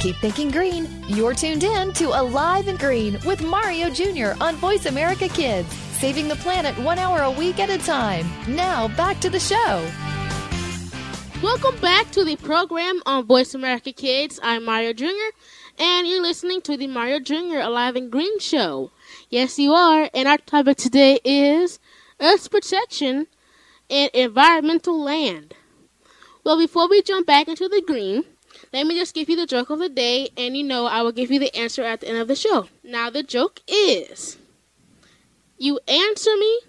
[0.00, 0.88] Keep thinking green.
[1.08, 4.32] You're tuned in to Alive and Green with Mario Jr.
[4.42, 8.26] on Voice America Kids, saving the planet one hour a week at a time.
[8.48, 9.86] Now, back to the show.
[11.42, 14.40] Welcome back to the program on Voice America Kids.
[14.42, 15.34] I'm Mario Jr.,
[15.78, 17.58] and you're listening to the Mario Jr.
[17.60, 18.92] Alive and Green Show.
[19.28, 21.78] Yes, you are, and our topic today is
[22.18, 23.26] Earth protection
[23.90, 25.52] and environmental land.
[26.42, 28.24] Well, before we jump back into the green,
[28.72, 31.12] let me just give you the joke of the day, and you know I will
[31.12, 32.68] give you the answer at the end of the show.
[32.84, 34.38] Now, the joke is
[35.58, 36.60] you answer me,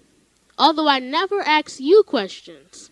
[0.58, 2.90] although I never ask you questions.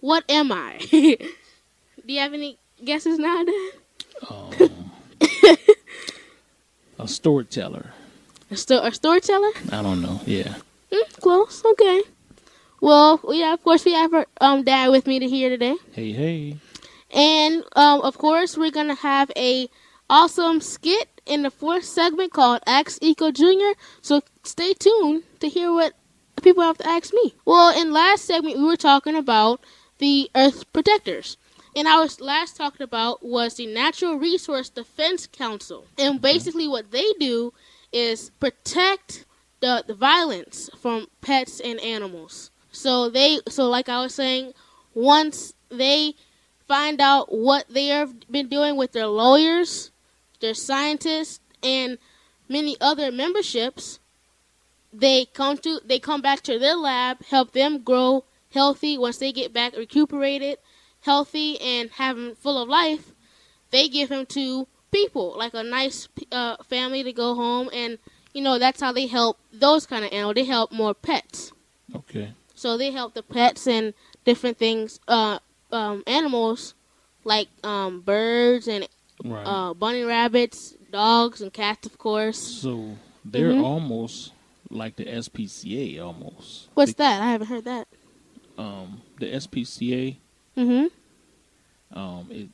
[0.00, 0.78] What am I?
[0.90, 3.44] Do you have any guesses now?
[4.30, 4.90] Um,
[6.98, 7.90] a storyteller.
[8.50, 9.50] A, sto- a storyteller?
[9.72, 10.20] I don't know.
[10.24, 10.54] Yeah.
[10.92, 11.64] Mm, close.
[11.64, 12.02] Okay.
[12.80, 15.74] Well, yeah, of course, we have our um, dad with me to here today.
[15.92, 16.56] Hey, hey.
[17.12, 19.68] And um, of course, we're gonna have a
[20.08, 23.74] awesome skit in the fourth segment called Ask Eco Junior.
[24.00, 25.94] So stay tuned to hear what
[26.42, 27.34] people have to ask me.
[27.44, 29.60] Well, in last segment, we were talking about
[29.98, 31.36] the Earth Protectors.
[31.74, 35.84] And I was last talking about was the Natural Resource Defense Council.
[35.98, 37.52] And basically, what they do
[37.92, 39.26] is protect
[39.60, 42.50] the, the violence from pets and animals.
[42.72, 44.52] So they, so like I was saying,
[44.94, 46.14] once they
[46.66, 49.90] find out what they have been doing with their lawyers,
[50.40, 51.98] their scientists, and
[52.48, 53.98] many other memberships,
[54.92, 58.96] they come to they come back to their lab, help them grow healthy.
[58.96, 60.58] Once they get back recuperated,
[61.00, 63.12] healthy, and having full of life,
[63.70, 67.98] they give them to people like a nice uh, family to go home, and
[68.32, 70.34] you know that's how they help those kind of animals.
[70.34, 71.52] They help more pets.
[71.94, 72.32] Okay.
[72.54, 73.92] So they help the pets and
[74.24, 75.40] different things, uh,
[75.76, 76.74] um, animals
[77.24, 78.88] like um, birds and
[79.24, 79.46] Right.
[79.46, 82.38] uh, bunny rabbits, dogs and cats, of course.
[82.38, 83.64] so they're Mhm.
[83.64, 84.32] almost
[84.70, 86.68] like the SPCA, almost.
[86.74, 87.22] What's that?
[87.22, 87.88] I haven't heard that.
[88.58, 90.16] Um, the SPCA,
[90.56, 91.98] Mm-hmm.
[91.98, 92.48] um, it,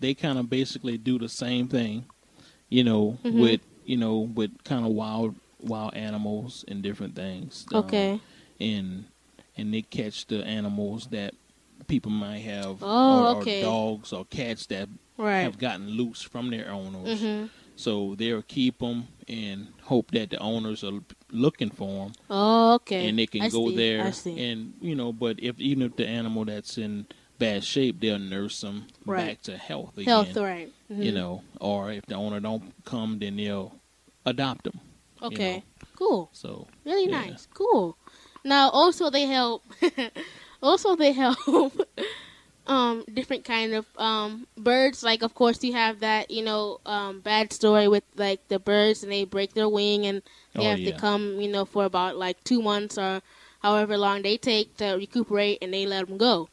[0.00, 2.04] they kind of basically do the same thing,
[2.68, 3.38] you know, Mhm.
[3.40, 7.66] with you know with kind of wild wild animals and different things.
[7.72, 8.20] Um, Okay.
[8.60, 9.04] and
[9.56, 11.34] and they catch the animals that
[11.88, 13.58] people might have, Oh, or, okay.
[13.58, 15.40] or dogs or cats that Right.
[15.40, 17.20] have gotten loose from their owners.
[17.20, 17.50] Mhm.
[17.74, 22.12] So they'll keep them and hope that the owners are looking for them.
[22.30, 23.08] Oh, okay.
[23.08, 26.06] And they can I go see, there and you know, but if even if the
[26.06, 27.06] animal that's in
[27.38, 29.26] bad shape, they'll nurse them Right.
[29.26, 30.24] back to health again.
[30.26, 30.72] Health, right.
[30.88, 31.14] You Mhm.
[31.14, 33.74] know, or if the owner don't come, then they'll
[34.26, 34.80] adopt them.
[35.22, 35.62] Okay.
[35.96, 36.30] Cool.
[36.32, 37.26] So Really yeah.
[37.26, 37.46] nice.
[37.54, 37.96] Cool.
[38.44, 39.62] Now, also they help.
[40.62, 41.38] also they help.
[42.66, 45.02] um, different kind of um birds.
[45.02, 49.02] Like, of course, you have that you know um bad story with like the birds
[49.02, 50.22] and they break their wing and
[50.56, 50.86] they Oh, have yeah.
[50.86, 53.22] to come you know for about like two months or
[53.60, 56.48] however long they take to recuperate and they let them go.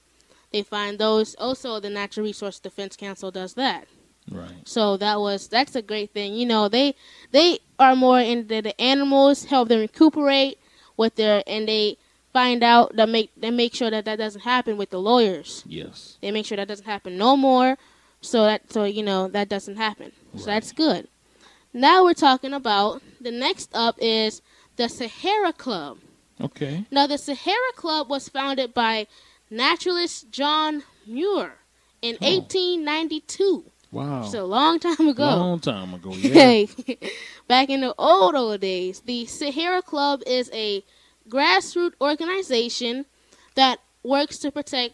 [0.51, 1.35] They find those.
[1.35, 3.87] Also, the Natural Resource Defense Council does that.
[4.31, 4.65] Right.
[4.65, 6.33] So that was that's a great thing.
[6.35, 6.95] You know, they
[7.31, 10.59] they are more into the animals, help them recuperate
[10.97, 11.97] with their and they
[12.35, 15.63] find out that make they make sure that that doesn't happen with the lawyers.
[15.65, 16.17] Yes.
[16.21, 17.77] They make sure that doesn't happen no more.
[18.21, 20.11] So that so you know that doesn't happen.
[20.37, 21.07] So that's good.
[21.73, 24.41] Now we're talking about the next up is
[24.75, 25.99] the Sierra Club.
[26.41, 26.85] Okay.
[26.91, 29.07] Now, the Sierra Club was founded by
[29.49, 31.53] naturalist John Muir
[32.01, 32.27] in Oh.
[32.27, 33.63] 1892.
[33.91, 34.23] Wow.
[34.23, 35.23] So a long time ago.
[35.23, 36.11] Long time ago.
[36.15, 36.65] Yeah.
[37.47, 40.83] Back in the old old days, the Sahara Club is a
[41.29, 43.05] grassroots organization
[43.55, 44.93] that works to protect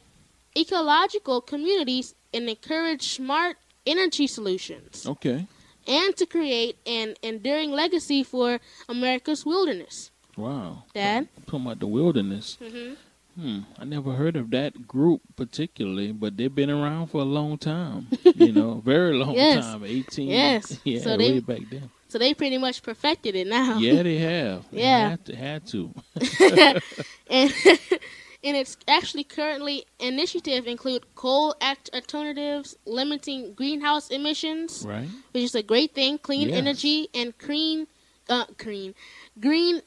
[0.58, 5.48] ecological communities and encourage smart energy solutions okay.
[5.88, 10.12] and to create an enduring legacy for America's wilderness.
[10.38, 10.84] Wow.
[10.94, 11.28] Dad?
[11.46, 12.58] Talking about the wilderness.
[12.62, 12.96] Mhm.
[13.36, 13.60] Hmm.
[13.80, 18.08] I never heard of that group particularly, but they've been around for a long time.
[18.36, 19.63] you know, very long Yes.
[19.65, 19.86] time.
[19.86, 20.30] Eighteen.
[20.30, 20.80] Yes.
[20.84, 21.00] Yeah.
[21.00, 21.89] So way they- back then.
[22.12, 23.78] So they pretty much perfected it now.
[23.78, 24.65] Yeah, they have.
[24.71, 25.12] They Yeah.
[25.12, 25.36] Had to.
[25.38, 25.93] Had to.
[27.30, 27.54] and
[28.43, 35.08] and it's actually currently initiative include coal act alternatives, limiting greenhouse emissions, right.
[35.32, 36.58] which is a great thing, clean Yes.
[36.58, 37.88] energy and green,
[38.28, 38.93] uh, green,
[39.39, 39.82] green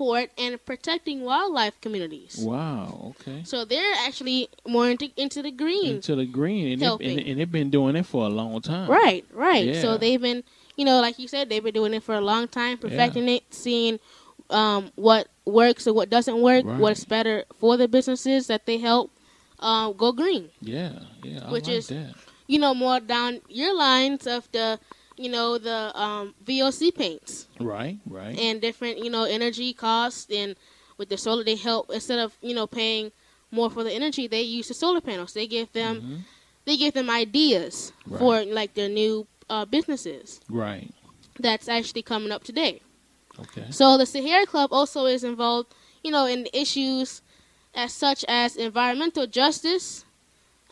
[0.00, 2.36] support and protecting wildlife communities.
[2.38, 3.14] Wow.
[3.20, 3.44] Okay.
[3.44, 5.96] So they're actually more into, into the green.
[5.96, 8.90] Into the green, and, They, and, and they've been doing it for a long time.
[8.90, 9.66] Right, right.
[9.68, 9.80] Yeah.
[9.80, 10.44] So they've been,
[10.80, 13.42] you know, like you said, they've been doing it for a long time, perfecting it,
[13.52, 14.00] seeing
[14.48, 16.80] um, what works and what doesn't work, Right.
[16.80, 19.10] what's better for the businesses that they help
[19.60, 20.48] um, go green.
[20.62, 21.00] Yeah.
[21.22, 21.46] Yeah.
[21.46, 22.14] I Which like is- that.
[22.46, 24.80] You know, more down your lines of the,
[25.16, 27.98] you know, the um, VOC paints Right.
[28.06, 28.36] Right.
[28.38, 30.26] and different, you know, energy costs.
[30.32, 30.56] And
[30.98, 33.12] with the solar, they help instead of you know paying
[33.52, 35.32] more for the energy, they use the solar panels.
[35.34, 36.18] They give them, Mhm.
[36.66, 38.18] they give them ideas Right.
[38.18, 40.90] for like their new uh, businesses Right.
[41.38, 42.80] that's actually coming up today.
[43.38, 43.66] Okay.
[43.70, 47.22] So the Sierra Club also is involved, you know, in issues
[47.74, 50.04] as such as environmental justice,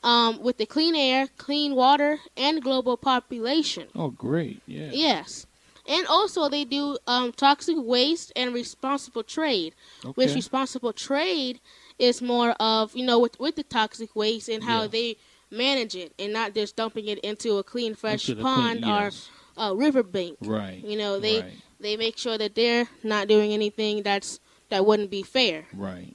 [0.03, 3.89] um, with the clean air, clean water, and global population.
[3.95, 4.63] Oh, great.
[4.67, 4.91] Yeah.
[4.93, 5.47] Yes.
[5.87, 9.75] And also they do um, toxic waste and responsible trade.
[10.05, 10.13] okay.
[10.15, 11.61] Which responsible trade
[11.99, 14.89] is more of, you know, with, with the toxic waste and how Yeah.
[14.89, 15.17] they
[15.51, 19.29] manage it and not just dumping it into a clean, fresh pond clean- yes.
[19.57, 20.39] or uh, riverbank.
[20.41, 20.85] Right.
[20.85, 21.53] You know, they Right.
[21.81, 25.67] they make sure that they're not doing anything that's that wouldn't be fair.
[25.73, 26.15] Right.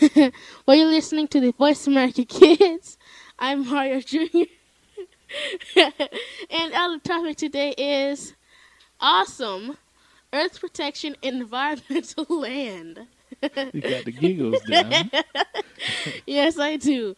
[0.66, 2.98] well, you're listening to the Voice America Kids.
[3.38, 4.44] I'm Mario Jr.
[6.50, 8.34] and our topic today is
[9.00, 9.76] awesome
[10.32, 13.06] Earth protection environmental land.
[13.42, 13.48] You
[13.80, 15.04] got the giggles huh?
[16.26, 17.14] yes, I do.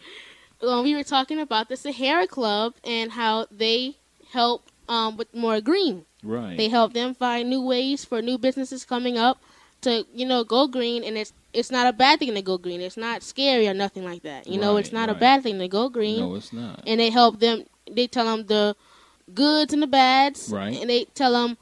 [0.60, 3.96] Well, we were talking about the Sierra Club and how they
[4.32, 6.04] help um, with more green.
[6.22, 6.56] Right.
[6.56, 9.38] They help them find new ways for new businesses coming up
[9.82, 12.80] to you know go green, and it's it's not a bad thing to go green.
[12.80, 14.46] It's not scary or nothing like that.
[14.46, 16.20] You know, it's not a bad thing to go green.
[16.20, 16.82] No, it's not.
[16.86, 17.64] And they help them.
[17.90, 18.74] They tell them the
[19.32, 20.76] goods and the bads, Right.
[20.80, 21.56] And they tell them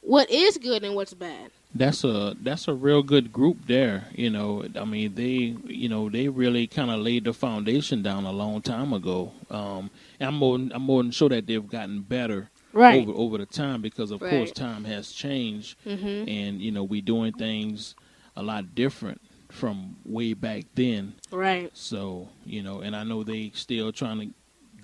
[0.00, 1.50] what is good and what's bad.
[1.76, 4.04] That's a that's a real good group there.
[4.14, 8.24] You know, I mean, they you know they really kind of laid the foundation down
[8.24, 9.32] a long time ago.
[9.50, 13.00] Um, and I'm more I'm more than sure that they've gotten better Right.
[13.06, 16.28] over over the time because of course time has changed, Mhm.
[16.28, 17.94] and you know we're doing things
[18.36, 21.14] a lot different from way back then.
[21.32, 21.70] Right.
[21.72, 24.26] So you know, and I know they still trying to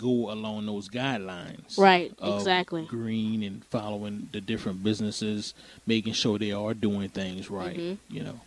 [0.00, 1.78] go along those guidelines.
[1.78, 2.86] Right, exactly.
[2.86, 5.54] Green and following the different businesses,
[5.86, 7.76] making sure they are doing things right.
[7.76, 7.98] Mhm.
[8.08, 8.40] You know.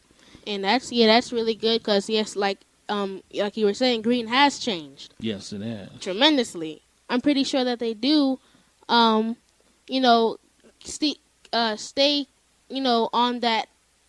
[0.47, 4.27] And that's yeah, that's really good because yes, like um like you were saying, green
[4.27, 5.13] has changed.
[5.19, 5.89] Yes, it has.
[5.99, 6.81] tremendously.
[7.09, 8.39] I'm pretty sure that they do,
[8.89, 9.35] um,
[9.87, 10.37] you know,
[10.83, 11.15] stay,
[11.51, 12.27] uh, stay,
[12.69, 13.67] you know, on that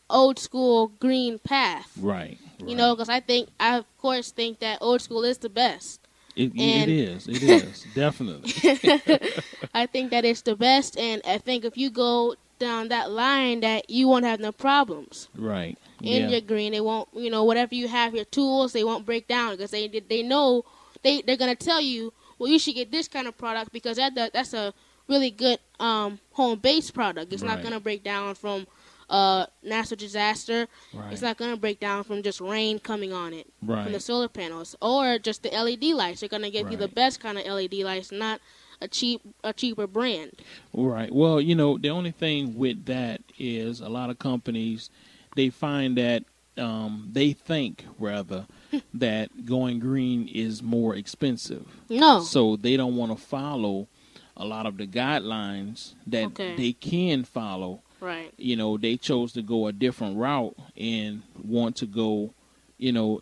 [0.09, 1.91] old school green path.
[2.01, 2.39] Right.
[2.67, 6.01] You know, because I think, I of course think that old school is the best.
[6.37, 7.29] It, it is.
[7.29, 8.53] It is definitely.
[9.75, 13.61] I think that it's the best, and I think if you go down that line,
[13.61, 15.29] that you won't have no problems.
[15.37, 15.79] Right.
[16.03, 16.29] in yeah.
[16.29, 16.73] your green.
[16.73, 19.89] They won't, you know, whatever you have, your tools, they won't break down because they
[19.89, 20.65] they know
[21.03, 24.15] they they're gonna tell you, well, you should get this kind of product because that
[24.15, 24.75] that- that's a
[25.09, 27.33] really good um, home based product.
[27.33, 28.67] It's not gonna break down from
[29.11, 30.67] uh, natural disaster.
[30.93, 31.13] Right.
[31.13, 33.47] It's not gonna break down from just rain coming on it
[33.85, 36.21] from the solar panels or just the LED lights.
[36.21, 38.41] They're gonna give you the best kind of LED lights, not
[38.81, 40.33] a cheap a cheaper brand.
[40.73, 41.13] Right.
[41.15, 44.91] Well, you know, the only thing with that is a lot of companies
[45.37, 46.25] they find that
[46.57, 48.47] um, they think rather
[48.95, 51.67] that going green is more expensive.
[51.89, 52.21] No.
[52.21, 53.89] So they don't want to follow
[54.37, 56.57] a lot of the guidelines that Okay.
[56.57, 57.83] they can follow.
[58.05, 58.33] Right.
[58.37, 62.35] You know, they chose to go a different route and want to go,
[62.77, 63.21] you know,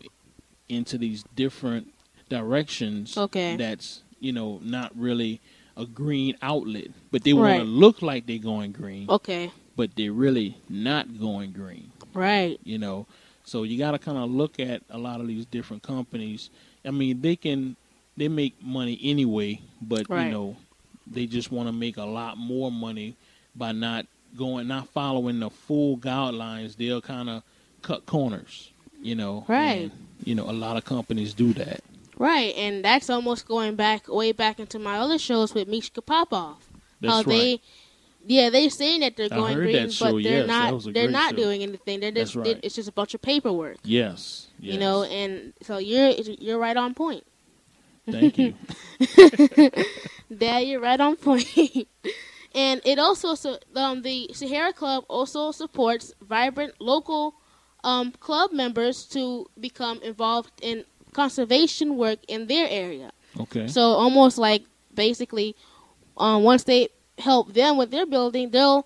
[0.67, 1.93] into these different
[2.29, 3.17] directions.
[3.17, 3.55] Okay.
[3.55, 5.39] That's you know not really
[5.77, 9.09] a green outlet, but they want to look like they're going green.
[9.09, 9.51] Okay.
[9.75, 11.91] But they're really not going green.
[12.13, 12.59] Right.
[12.63, 13.07] You know,
[13.43, 16.49] so you got to kind of look at a lot of these different companies.
[16.85, 17.75] I mean, they can
[18.17, 20.25] they make money anyway, but Right.
[20.25, 20.57] you know,
[21.07, 23.15] they just want to make a lot more money
[23.55, 24.05] by not
[24.35, 26.75] going, not following the full guidelines.
[26.75, 27.43] They'll kind of
[27.81, 28.71] cut corners.
[29.01, 29.91] You know, Right.
[29.91, 29.91] And,
[30.23, 31.81] you know, a lot of companies do that.
[32.17, 36.57] Right, and that's almost going back way back into my other shows with Mishka Popov.
[37.01, 37.61] That's how they, right.
[38.25, 40.93] yeah, they're saying that they're going green, but they're yes, not.
[40.93, 41.37] They're not show.
[41.37, 41.99] doing anything.
[41.99, 42.35] They're just.
[42.35, 42.59] That's right.
[42.61, 43.77] It's just a bunch of paperwork.
[43.83, 44.47] Yes.
[44.59, 47.25] You know, and so you're you're right on point.
[48.09, 48.53] Thank you.
[50.37, 51.87] Dad, you're right on point.
[52.55, 53.35] and it also
[53.75, 57.35] um, the Sierra Club also supports vibrant local
[57.83, 63.11] um, club members to become involved in conservation work in their area.
[63.39, 63.67] Okay.
[63.67, 65.55] So almost like basically,
[66.17, 68.85] um, once they help them with their building, they'll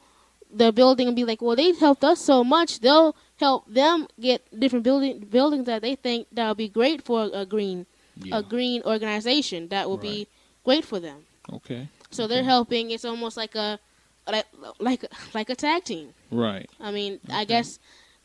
[0.50, 4.48] the building will be like, well, they helped us so much, they'll help them get
[4.58, 7.86] different building buildings that they think that'll be great for a green
[8.24, 8.40] Yeah.
[8.40, 10.28] a green organization that will be
[10.64, 11.26] great for them.
[11.54, 11.88] Okay.
[12.18, 12.90] So they're helping.
[12.92, 13.80] It's almost like a
[14.28, 14.46] like
[14.80, 16.10] like like a tag team.
[16.32, 16.68] Right.
[16.80, 17.80] I mean, I guess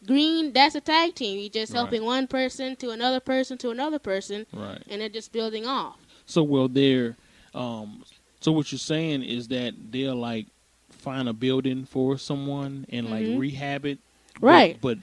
[0.06, 1.38] green that's a tag team.
[1.38, 1.78] You're just Right.
[1.80, 4.82] helping one person to another person to another person, Right.
[4.88, 5.96] and they're just building off.
[6.26, 7.16] So well, they're
[7.54, 8.02] um.
[8.40, 10.46] So what you're saying is that they'll like
[10.90, 13.38] find a building for someone and like Mhm.
[13.38, 13.98] rehab it.
[14.40, 14.78] but- Right.
[14.80, 14.98] But,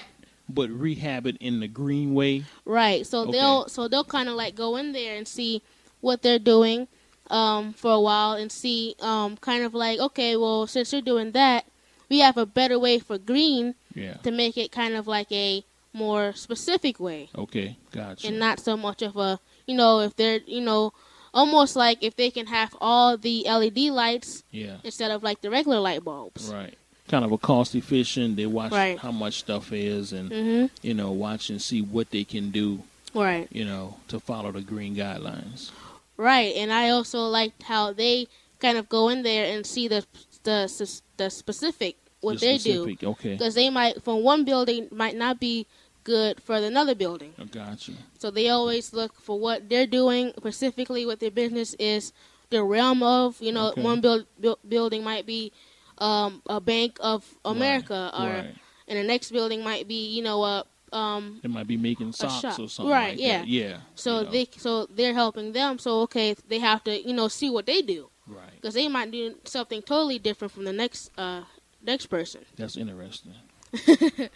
[0.49, 2.43] but rehab it in the green way.
[2.65, 3.05] Right.
[3.05, 3.33] So Okay.
[3.33, 5.61] they'll so they'll kind of like go in there and see
[6.01, 6.87] what they're doing
[7.29, 11.31] um, for a while and see um, kind of like okay, well since you're doing
[11.31, 11.65] that,
[12.09, 14.15] we have a better way for green Yeah.
[14.23, 15.63] to make it kind of like a
[15.93, 17.75] more specific way Okay.
[17.91, 18.27] Gotcha.
[18.27, 20.93] and not so much of a you know if they're you know
[21.33, 24.77] almost like if they can have all the LED lights yeah.
[24.83, 26.51] instead of like the regular light bulbs.
[26.51, 26.75] Right.
[27.07, 28.35] Kind of a cost efficient.
[28.35, 28.97] They watch Right.
[28.99, 30.69] how much stuff is and Mhm.
[30.83, 32.83] you know watch and see what they can do.
[33.15, 33.47] Right.
[33.51, 35.71] You know to follow the green guidelines.
[36.19, 38.27] Right, and I also liked how they
[38.59, 40.03] kind of go in there and see the
[40.43, 40.67] the
[41.15, 43.07] the specific what The they specific, do.
[43.15, 43.33] okay.
[43.39, 45.65] Because they might from one building might not be
[46.03, 47.31] good for another building.
[47.39, 47.93] I gotcha.
[48.19, 52.11] So they always look for what they're doing specifically what their business is
[52.49, 53.39] the realm of.
[53.41, 53.81] You know, Okay.
[53.81, 55.53] one build, build, building might be
[55.99, 58.55] um, a Bank of America, or right.
[58.89, 62.59] and the next building might be you know a um, They might be making socks
[62.59, 63.11] or something right?
[63.11, 63.47] like yeah, that.
[63.47, 63.77] Yeah.
[63.95, 64.31] So you know.
[64.31, 65.79] they so they're helping them.
[65.79, 68.51] So okay, they have to you know see what they do Right.
[68.55, 71.43] because they might do something totally different from the next uh
[71.81, 72.45] next person.
[72.55, 73.33] That's interesting.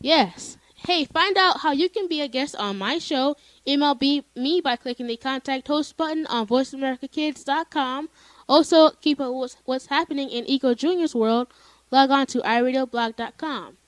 [0.00, 0.58] Yes.
[0.86, 3.36] Hey, find out how you can be a guest on my show.
[3.66, 8.10] Email be- me by clicking the contact host button on voiceamericakids.com.
[8.46, 11.48] Also, keep up with what's happening in Eco Junior's world.
[11.90, 13.78] Log on to iradioblog.com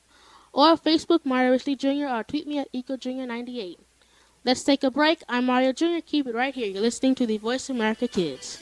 [0.57, 2.09] or Facebook Mario Risley Jr.
[2.09, 3.77] or tweet me at EcoJunior98.
[4.43, 5.23] Let's take a break.
[5.29, 6.01] I'm Mario Jr.
[6.05, 6.69] Keep it right here.
[6.69, 8.59] You're listening to the Voice America Kids.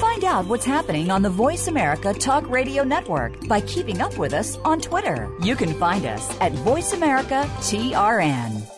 [0.00, 4.34] Find out what's happening on the Voice America Talk Radio Network by keeping up with
[4.34, 5.28] us on Twitter.
[5.42, 8.77] You can find us at Voice America TRN.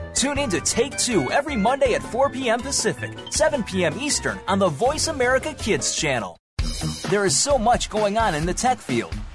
[0.13, 2.59] Tune in to Take Two every Monday at 4 p.m.
[2.59, 3.97] Pacific, 7 p.m.
[3.99, 6.37] Eastern on the Voice America Kids channel.
[7.09, 9.13] There is so much going on in the tech field.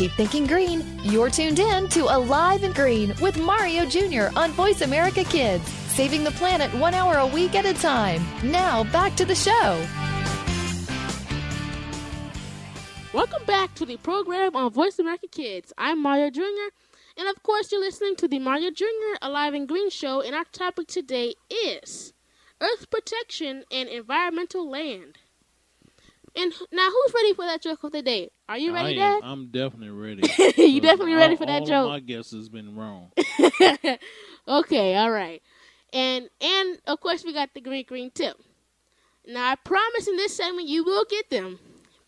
[0.00, 0.82] Keep thinking green.
[1.02, 4.34] You're tuned in to Alive and Green with Mario Jr.
[4.34, 8.24] on Voice America Kids, saving the planet one hour a week at a time.
[8.42, 9.86] Now, back to the show.
[13.12, 15.70] Welcome back to the program on Voice America Kids.
[15.76, 16.70] I'm Mario Jr.,
[17.18, 19.18] and of course, you're listening to the Mario Jr.
[19.20, 22.14] Alive and Green show, and our topic today is
[22.62, 25.18] Earth Protection and Environmental Land.
[26.36, 28.30] And now, who's ready for that joke of the day?
[28.48, 29.22] Are you ready, I Dad?
[29.24, 30.22] am, I'm definitely ready.
[30.56, 31.88] You definitely ready All- for that joke?
[31.88, 33.10] My guess has been wrong.
[34.48, 35.42] okay, all right.
[35.92, 38.36] And and of course we got the green green tip.
[39.26, 41.58] Now I promise in this segment you will get them.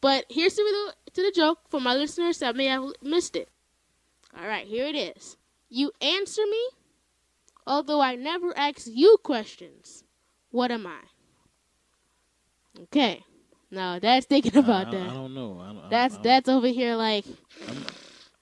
[0.01, 3.49] But here's to the to the joke for my listeners that may have missed it.
[4.39, 5.37] All right, here it is.
[5.69, 6.69] You answer me,
[7.67, 10.05] although I never ask you questions.
[10.51, 11.01] What am I?
[12.85, 13.25] Okay.
[13.73, 15.01] Now that's thinking about I, that.
[15.09, 15.59] I, I don't know.
[15.61, 17.25] I, don't- I, That's I, that's over here like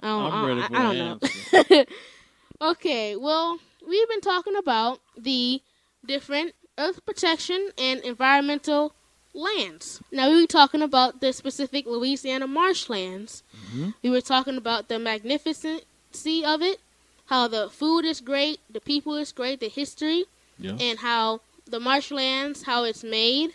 [0.02, 1.84] I don't, I'm ready I- for I don't know.
[2.72, 3.58] okay, well,
[3.88, 5.62] we've been talking about the
[6.04, 8.92] different earth protection and environmental
[9.34, 10.00] lands.
[10.10, 13.42] Now we were talking about the specific Louisiana marshlands.
[13.72, 13.94] Mhm.
[14.02, 16.80] We were talking about the magnificency of it,
[17.26, 20.24] how the food is great, the people is great, the history,
[20.58, 20.76] Yeah.
[20.80, 23.54] and how the marshlands, how it's made,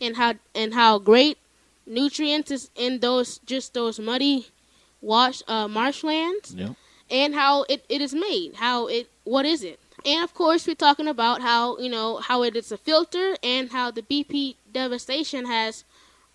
[0.00, 1.38] and how and how great
[1.86, 4.48] nutrients is in those just those muddy
[5.00, 6.70] wash uh, marshlands Yeah.
[7.10, 9.78] and how it, it is made how it what is it.
[10.04, 13.70] And of course we're talking about how you know how it is a filter and
[13.70, 15.84] how the bp devastation has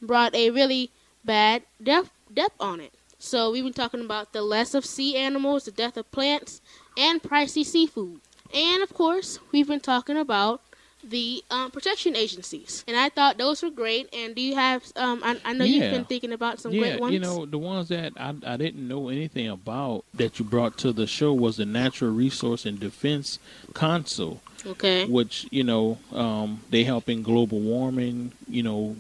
[0.02, 0.90] brought a really
[1.26, 2.94] bad death death on it.
[3.20, 6.62] So we've been talking about the loss of sea animals the death of plants
[6.98, 8.20] and pricey seafood.
[8.54, 10.62] And of course we've been talking about
[11.04, 15.22] the um, protection agencies and i thought those were great and do you have um,
[15.24, 17.90] I, I know you've been thinking about some yeah, great ones you know the ones
[17.90, 21.66] that I, I didn't know anything about that you brought to the show was the
[21.66, 23.40] Natural Resource and Defense
[23.74, 28.32] Council, okay which you know um, they help in global warming.
[28.50, 28.96] You know,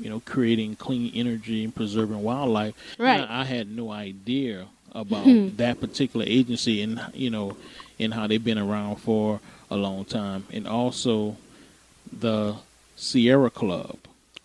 [0.00, 2.74] you know, creating clean energy and preserving wildlife.
[2.98, 3.26] Right.
[3.28, 5.24] I had no idea about
[5.56, 7.56] that particular agency and you know,
[7.98, 9.40] and how they've been around for
[9.70, 11.36] a long time, and also
[12.12, 12.56] the
[12.96, 13.96] Sierra Club.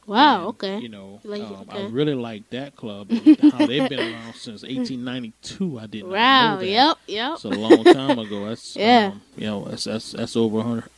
[0.08, 1.84] wow And, okay You know, Like- um, okay.
[1.86, 3.12] I really like that club.
[3.52, 5.80] how they've been around since 1892.
[5.80, 6.54] I did not Wow.
[6.56, 6.68] know that.
[6.68, 6.98] Yep.
[7.08, 7.32] Yep.
[7.34, 8.46] It's a long time ago.
[8.50, 9.12] That's Yeah.
[9.14, 10.90] Um, you know, that's that's that's over a hundred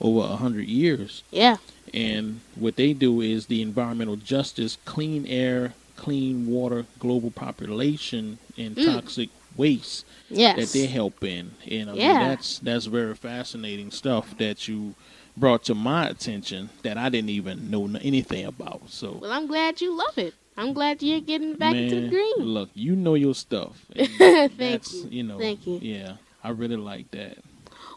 [0.00, 1.22] over a hundred years.
[1.30, 1.56] yeah.
[1.94, 8.76] And what they do is the environmental justice, clean air, clean water, global population, and
[8.76, 8.84] Mm.
[8.84, 10.56] toxic waste Yes.
[10.56, 11.50] that they're helping.
[11.70, 14.94] And I mean, that's that's very fascinating stuff that you
[15.36, 18.88] brought to my attention that I didn't even know anything about.
[18.88, 20.34] So Well, I'm glad you love it.
[20.56, 22.34] I'm glad you're getting back Man, into the green.
[22.38, 23.86] Look, you know your stuff.
[23.94, 25.22] Thank that's, you.
[25.22, 25.78] know, Thank you.
[25.80, 27.38] Yeah, I really like that.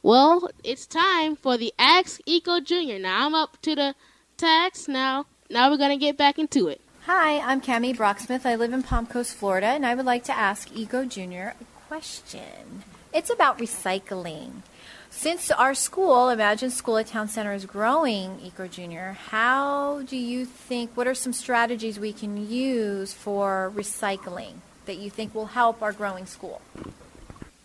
[0.03, 2.99] Well, it's time for the Ask Eco Junior.
[2.99, 3.95] Now I'm up to the
[4.37, 4.87] tax.
[4.87, 6.81] Now, now we're gonna get back into it.
[7.05, 8.45] Hi, I'm Cami Brocksmith.
[8.45, 11.87] I live in Palm Coast, Florida, and I would like to ask Eco Junior a
[11.87, 12.83] question.
[13.11, 14.61] It's about recycling.
[15.09, 20.45] Since our school, Imagine School at Town Center, is growing Eco Junior, how do you
[20.45, 25.81] think, what are some strategies we can use for recycling that you think will help
[25.81, 26.61] our growing school?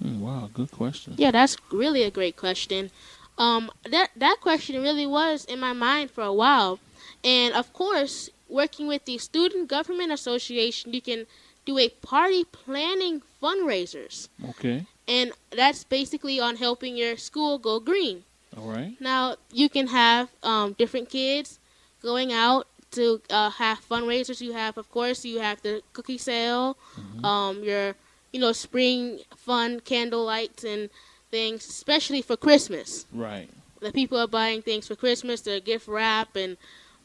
[0.03, 1.15] Mm, wow, good question.
[1.19, 2.91] Yeah, that's really a great question.
[3.37, 6.81] Um, that that question really was in my mind for a while,
[7.23, 11.27] and of course, working with the Student Government Association, you can
[11.65, 18.25] do a party planning fundraisers, Okay, and that's basically on helping your school go green.
[18.57, 18.97] all right.
[19.01, 21.59] Now you can have um, different kids
[22.03, 24.41] going out to uh, have fundraisers.
[24.41, 26.77] You have, of course, you have the cookie sale,
[27.25, 27.95] um, your
[28.33, 30.89] you know spring fun candle lights and
[31.31, 33.07] things, especially for Christmas.
[33.13, 33.49] Right.
[33.81, 36.57] The people are buying things for Christmas, their gift wrap and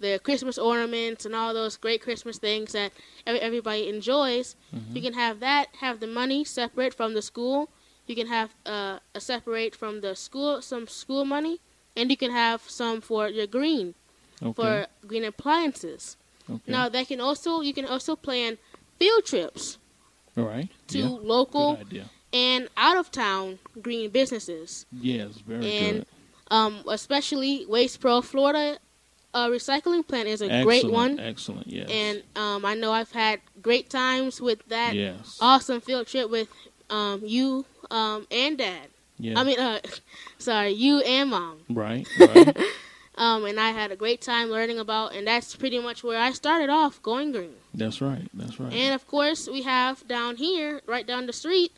[0.02, 2.92] their Christmas ornaments and all those great Christmas things that
[3.26, 4.56] everybody enjoys.
[4.94, 7.70] You can have that, have the money separate from the school.
[8.08, 11.62] You you can have uh, a separate from the school some school money,
[11.96, 13.94] and you can have some for your green
[14.44, 14.54] Okay.
[14.54, 16.18] for green appliances.
[16.50, 16.72] okay.
[16.72, 18.58] Now that can also you can also plan
[19.00, 19.78] field trips
[20.36, 20.68] All right.
[20.88, 21.08] to yeah.
[21.22, 21.78] local
[22.34, 24.86] and out of town green businesses.
[24.92, 26.06] Yes, very and good.
[26.50, 28.80] um, especially Waste Pro Florida
[29.34, 31.20] uh, recycling plant is a great one.
[31.20, 31.68] Excellent.
[31.68, 31.90] Yes.
[31.90, 35.38] And um, I know I've had great times with that yes.
[35.40, 36.50] awesome field trip with
[36.90, 38.88] um, you um, and Dad.
[39.18, 39.40] yeah.
[39.40, 39.80] I mean, uh,
[40.38, 41.60] sorry, you and Mom.
[41.70, 42.08] right.
[42.20, 42.58] Right.
[43.16, 46.32] Um, and I had a great time learning about, and that's pretty much where I
[46.32, 47.54] started off going green.
[47.74, 48.28] That's right.
[48.34, 48.74] That's right.
[48.74, 51.72] And of course, we have down here, right down the street,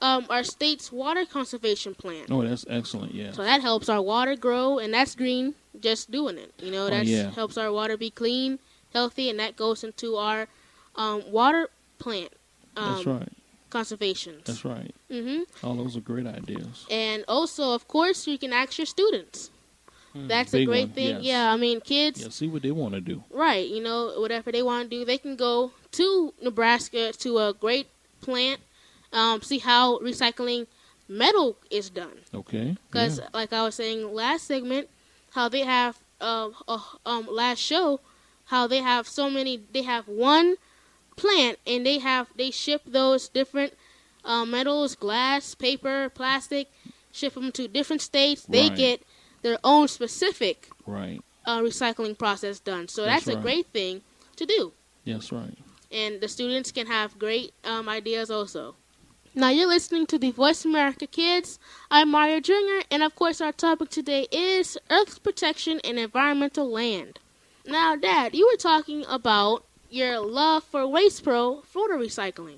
[0.00, 2.26] um, our state's water conservation plan.
[2.30, 3.14] oh, that's excellent.
[3.14, 3.32] Yeah.
[3.32, 6.52] So that helps our water grow, and that's green just doing it.
[6.58, 7.30] You know, Oh, that yeah.
[7.30, 8.58] helps our water be clean,
[8.92, 10.48] healthy, and that goes into our
[10.96, 11.68] um, water
[11.98, 12.32] plant
[12.76, 13.28] um, that's right.
[13.70, 14.42] conservations.
[14.44, 14.94] That's right.
[15.10, 16.86] hmm All those are great ideas.
[16.90, 19.50] And also, of course, you can ask your students.
[20.12, 21.08] Hmm, That's a great one, thing.
[21.16, 21.22] yes.
[21.22, 22.28] Yeah, I mean, kids, Yeah.
[22.28, 23.24] See what they want to do.
[23.30, 23.66] right?
[23.66, 27.86] You know, whatever they want to do, they can go to Nebraska to a great
[28.20, 28.60] plant,
[29.12, 30.66] um, see how recycling
[31.08, 32.18] metal is done.
[32.34, 32.76] Okay.
[32.90, 33.28] Because, yeah.
[33.32, 34.88] like I was saying last segment,
[35.32, 38.00] how they have uh, uh, um last show,
[38.46, 39.56] how they have so many.
[39.72, 40.56] They have one
[41.16, 43.74] plant, and they have they ship those different
[44.24, 46.70] uh, metals, glass, paper, plastic,
[47.12, 48.46] ship them to different states.
[48.46, 48.76] They Right.
[48.76, 49.02] get
[49.42, 51.20] their own specific Right.
[51.44, 52.88] uh, recycling process done.
[52.88, 54.02] So That's that's, a great thing
[54.36, 54.72] to do,
[55.04, 55.56] That's right.
[55.90, 58.76] and the students can have great um, ideas also.
[59.34, 61.58] Now you're listening to the Voice America Kids.
[61.90, 62.82] I'm Mario Jr.
[62.90, 67.18] and of course our topic today is Earth protection and environmental land.
[67.66, 72.56] Now, Dad, you were talking about your love for Waste Pro Florida recycling.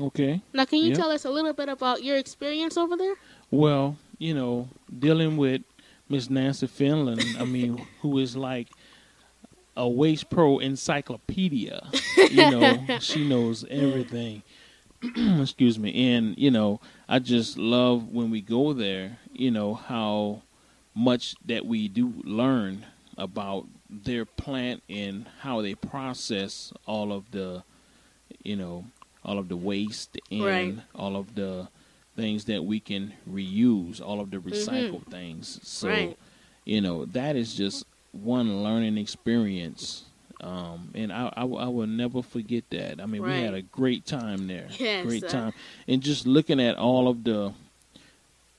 [0.00, 0.40] Okay.
[0.52, 0.96] Now, can you Yeah.
[0.96, 3.16] tell us a little bit about your experience over there?
[3.50, 4.68] Well, you know,
[4.98, 5.62] dealing with
[6.08, 8.68] Miss Nancy Finland, I mean, who is like
[9.76, 11.86] a Waste Pro encyclopedia.
[12.30, 14.42] You know, she knows everything.
[15.40, 16.14] Excuse me.
[16.14, 20.42] And, you know, I just love when we go there, you know, how
[20.94, 22.86] much that we do learn
[23.16, 27.62] about their plant and how they process all of the,
[28.42, 28.84] you know,
[29.24, 30.78] all of the waste and Right.
[30.94, 31.68] all of the
[32.16, 34.48] things that we can reuse, all of the mm-hmm.
[34.48, 35.60] recycled things.
[35.62, 36.18] So, Right.
[36.64, 40.04] you know, that is just one learning experience.
[40.44, 43.00] Um, and I, I, I will never forget that.
[43.00, 44.68] I mean, we had a great time there.
[44.78, 45.52] Yes, great uh, time.
[45.88, 47.54] And just looking at all of the,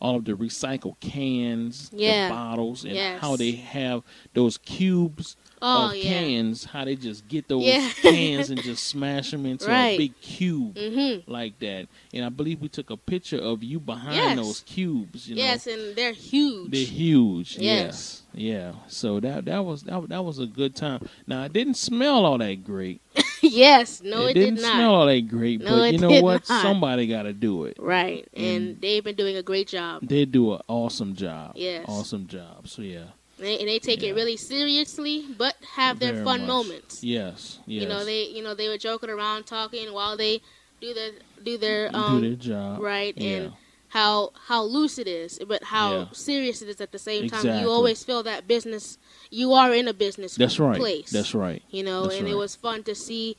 [0.01, 2.27] all of the recycled cans, Yeah.
[2.27, 3.21] the bottles, and Yes.
[3.21, 4.01] how they have
[4.33, 5.35] those cubes
[5.67, 6.03] Oh, of yeah.
[6.03, 7.89] cans, how they just get those Yeah.
[8.01, 11.31] cans and just smash them into a big cube Mm-hmm.
[11.31, 11.87] like that.
[12.13, 14.35] And I believe we took a picture of you behind Yes.
[14.37, 15.27] those cubes.
[15.27, 16.71] You know, Yes, and they're huge.
[16.71, 17.57] they're huge.
[17.57, 18.21] Yes.
[18.33, 18.71] Yeah, yeah.
[18.87, 21.07] So that that was that, that was a good time.
[21.27, 23.01] Now it didn't smell all that great.
[23.41, 24.73] yes, no, it, didn't did not.
[24.73, 25.61] smell all that great.
[25.61, 26.47] No, but it you know what?
[26.49, 26.61] not.
[26.61, 27.77] Somebody got to do it.
[27.79, 30.01] Right, and And- they've been doing a great job.
[30.07, 31.53] They do an awesome job.
[31.55, 31.85] Yes.
[31.87, 32.67] Awesome job.
[32.67, 33.05] So yeah.
[33.37, 34.09] And they, and they take Yeah.
[34.09, 36.47] it really seriously, but have their Very fun much.
[36.47, 37.03] moments.
[37.03, 37.59] Yes.
[37.67, 37.81] Yes.
[37.83, 40.41] You know, they you know they were joking around, talking while they
[40.81, 41.11] do their
[41.43, 42.79] do their do um their job.
[42.81, 43.29] right Yeah.
[43.29, 43.53] and
[43.89, 46.05] how how loose it is, but how Yeah.
[46.13, 47.59] serious it is at the same time.
[47.61, 48.97] You always feel that business.
[49.31, 50.77] You are in a business That's right.
[50.79, 51.09] place.
[51.11, 51.61] That's right.
[51.69, 53.35] You know, That's and it was fun to see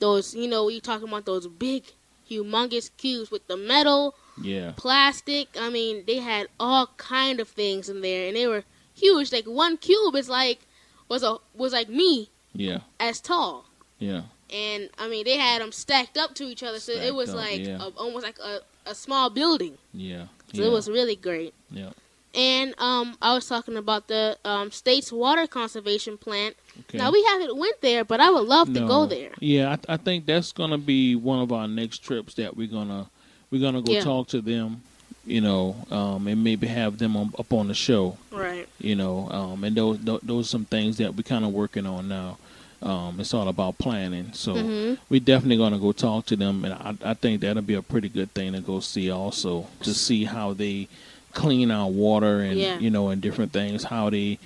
[0.00, 0.34] those.
[0.34, 1.84] You know, you talking about those big,
[2.28, 4.72] humongous cubes with the metal, Yeah.
[4.76, 5.48] plastic.
[5.58, 8.64] I mean, they had all kind of things in there, and they were
[8.96, 9.32] huge.
[9.32, 10.60] Like one cube is like
[11.08, 12.78] was a was like me Yeah.
[12.98, 13.64] as tall,
[13.98, 14.22] Yeah.
[14.52, 17.36] and I mean they had them stacked up to each other, so it was up,
[17.36, 17.78] like yeah.
[17.82, 19.78] a, almost like a, a small building.
[19.92, 20.26] Yeah.
[20.52, 20.68] So yeah.
[20.68, 21.54] it was really great.
[21.70, 21.90] Yeah.
[22.34, 26.54] And um, I was talking about the um, state's water conservation plant.
[26.80, 26.98] Okay.
[26.98, 29.30] Now we haven't went there, but I would love to go there.
[29.40, 33.08] Yeah, I, I think that's gonna be one of our next trips that we're gonna
[33.50, 34.00] we're gonna go Yeah.
[34.02, 34.82] talk to them,
[35.24, 38.18] you know, um, and maybe have them on, up on the show.
[38.86, 41.86] You know, um, and those those, those are some things that we're kind of working
[41.86, 42.38] on now.
[42.82, 44.98] Um, it's all about planning, so Mhm.
[45.08, 48.08] we're definitely gonna go talk to them, and I, I think that'll be a pretty
[48.08, 50.86] good thing to go see also to see how they
[51.32, 52.78] clean our water and Yeah.
[52.78, 54.38] you know and different things how they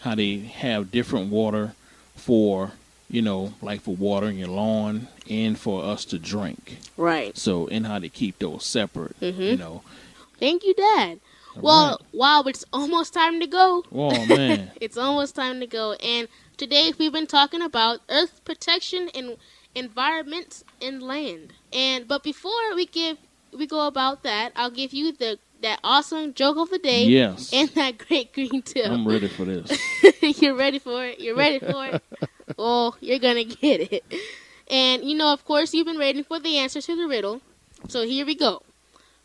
[0.00, 1.74] how they have different water
[2.16, 2.72] for
[3.10, 7.36] you know like for watering your lawn and for us to drink Right.
[7.36, 9.58] so and how they keep those separate you Mhm.
[9.58, 9.82] know
[10.40, 11.20] Thank you, Dad.
[11.60, 12.14] Well, right.
[12.14, 13.84] wow, it's almost time to go.
[13.92, 15.92] oh man It's almost time to go.
[15.94, 19.36] And today we've been talking about earth protection and
[19.74, 21.52] environment and land.
[21.72, 23.18] And but before we give
[23.52, 27.04] we go about that, I'll give you the that awesome joke of the day.
[27.06, 27.52] Yes.
[27.52, 28.86] And that great green tip.
[28.86, 29.78] I'm ready for this.
[30.42, 31.20] you're ready for it.
[31.20, 32.02] You're ready for it.
[32.58, 34.04] well, you're gonna get it.
[34.70, 37.40] And you know, of course, you've been waiting for the answer to the riddle.
[37.88, 38.62] So here we go.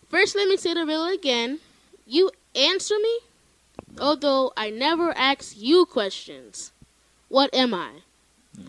[0.10, 1.60] First, let me say the riddle again.
[2.10, 3.20] You answer me,
[4.02, 6.72] although I never ask you questions.
[7.28, 8.02] What am I?
[8.56, 8.64] Hmm.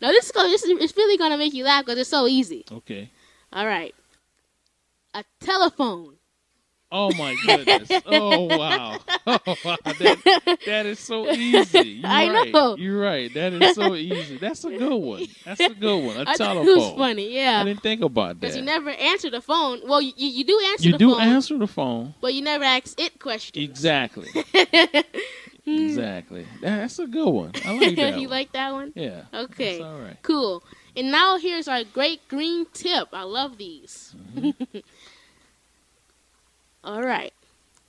[0.00, 0.50] Now this is going.
[0.50, 2.64] This is it's really gonna make you laugh because it's so easy.
[2.72, 3.10] Okay.
[3.52, 3.94] All right.
[5.12, 6.15] A telephone.
[6.92, 7.90] Oh my goodness!
[8.06, 8.98] Oh wow!
[9.26, 9.76] Oh wow!
[9.84, 11.80] That, that is so easy.
[12.00, 12.52] You're I right.
[12.52, 12.76] know.
[12.76, 13.32] You're right.
[13.34, 14.36] That is so easy.
[14.38, 15.26] That's a good one.
[15.44, 16.16] That's a good one.
[16.16, 16.68] A I telephone.
[16.78, 17.34] it funny.
[17.34, 17.60] Yeah.
[17.60, 18.40] I didn't think about that.
[18.40, 19.80] Because you never answer the phone.
[19.84, 22.14] Well, you, you, you do answer You the do phone, answer the phone.
[22.20, 23.64] but you never ask it questions.
[23.68, 24.28] Exactly.
[25.66, 26.46] exactly.
[26.60, 27.52] That's a good one.
[27.64, 28.14] I like that.
[28.18, 28.30] you one.
[28.30, 28.92] like that one?
[28.94, 29.22] Yeah.
[29.34, 29.78] Okay.
[29.78, 30.16] That's all right.
[30.22, 30.62] Cool.
[30.94, 33.08] And now here's our great green tip.
[33.12, 34.14] I love these.
[34.34, 34.78] Mm-hmm.
[36.86, 37.32] All right.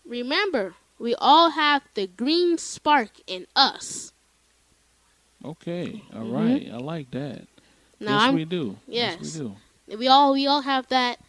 [0.06, 4.12] Remember, we all have the green spark in us.
[5.46, 6.04] Okay.
[6.14, 6.34] All Mhm.
[6.34, 6.72] right.
[6.74, 7.48] I like that.
[8.00, 8.78] Now yes, I'm- we do.
[8.88, 9.20] Yes.
[9.22, 9.56] we do.
[9.98, 11.20] We all we all have that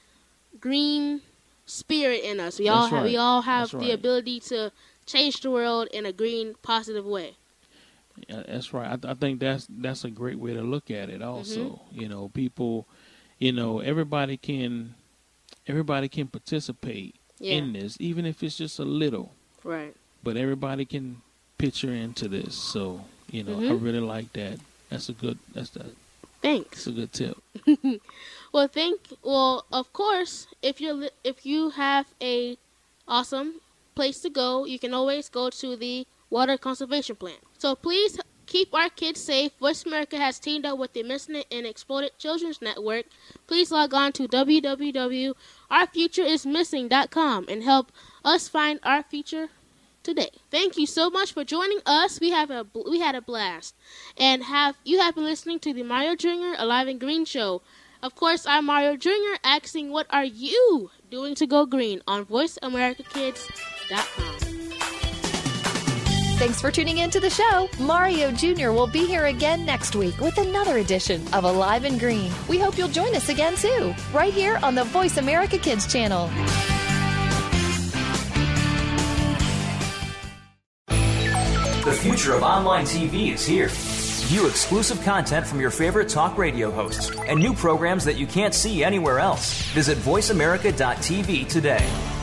[0.60, 1.22] green
[1.66, 2.58] spirit in us.
[2.58, 3.94] We all That's have we all have That's the right.
[3.94, 4.72] ability to
[5.06, 7.36] change the world in a green positive way.
[8.28, 8.90] Yeah, that's right.
[8.90, 11.22] I, th- I think that's that's a great way to look at it.
[11.22, 12.00] Also, Mm-hmm.
[12.00, 12.88] you know, people,
[13.38, 14.94] you know, everybody can,
[15.66, 17.54] everybody can participate Yeah.
[17.54, 19.32] in this, even if it's just a little.
[19.64, 19.94] Right.
[20.24, 21.22] But everybody can
[21.58, 22.54] picture into this.
[22.54, 23.82] So, you know, I Mhm.
[23.82, 24.58] really like that.
[24.90, 25.38] That's a good.
[25.54, 25.94] That's that.
[26.42, 26.84] Thanks.
[26.84, 27.38] That's a good tip.
[28.52, 29.00] Well, think.
[29.22, 32.56] Well, of course, if you're li- if you have a
[33.06, 33.60] awesome
[33.94, 37.40] place to go, you can always go to the water conservation plant.
[37.58, 39.52] So please keep our kids safe.
[39.60, 43.04] Voice America has teamed up with the Missing and Exploited Children's Network.
[43.46, 44.26] Please log on to
[45.70, 47.92] www.ourfutureismissing.com and help
[48.24, 49.48] us find our future
[50.02, 50.30] today.
[50.50, 52.20] Thank you so much for joining us.
[52.20, 53.74] We have a we had a blast,
[54.16, 56.54] and have you have been listening to the Mario Jr.
[56.56, 57.62] Alive and Green show.
[58.00, 59.38] Of course, I'm Mario Jr.
[59.42, 64.57] asking, what are you doing to go green on VoiceAmericaKids.com.
[66.38, 67.68] Thanks for tuning in to the show.
[67.80, 68.70] Mario Jr.
[68.70, 72.30] will be here again next week with another edition of Alive and Green.
[72.48, 76.28] We hope you'll join us again too, right here on the Voice America Kids channel.
[80.86, 83.70] The future of online TV is here.
[84.28, 88.54] View exclusive content from your favorite talk radio hosts and new programs that you can't
[88.54, 89.60] see anywhere else.
[89.72, 92.17] Visit VoiceAmerica.tv today.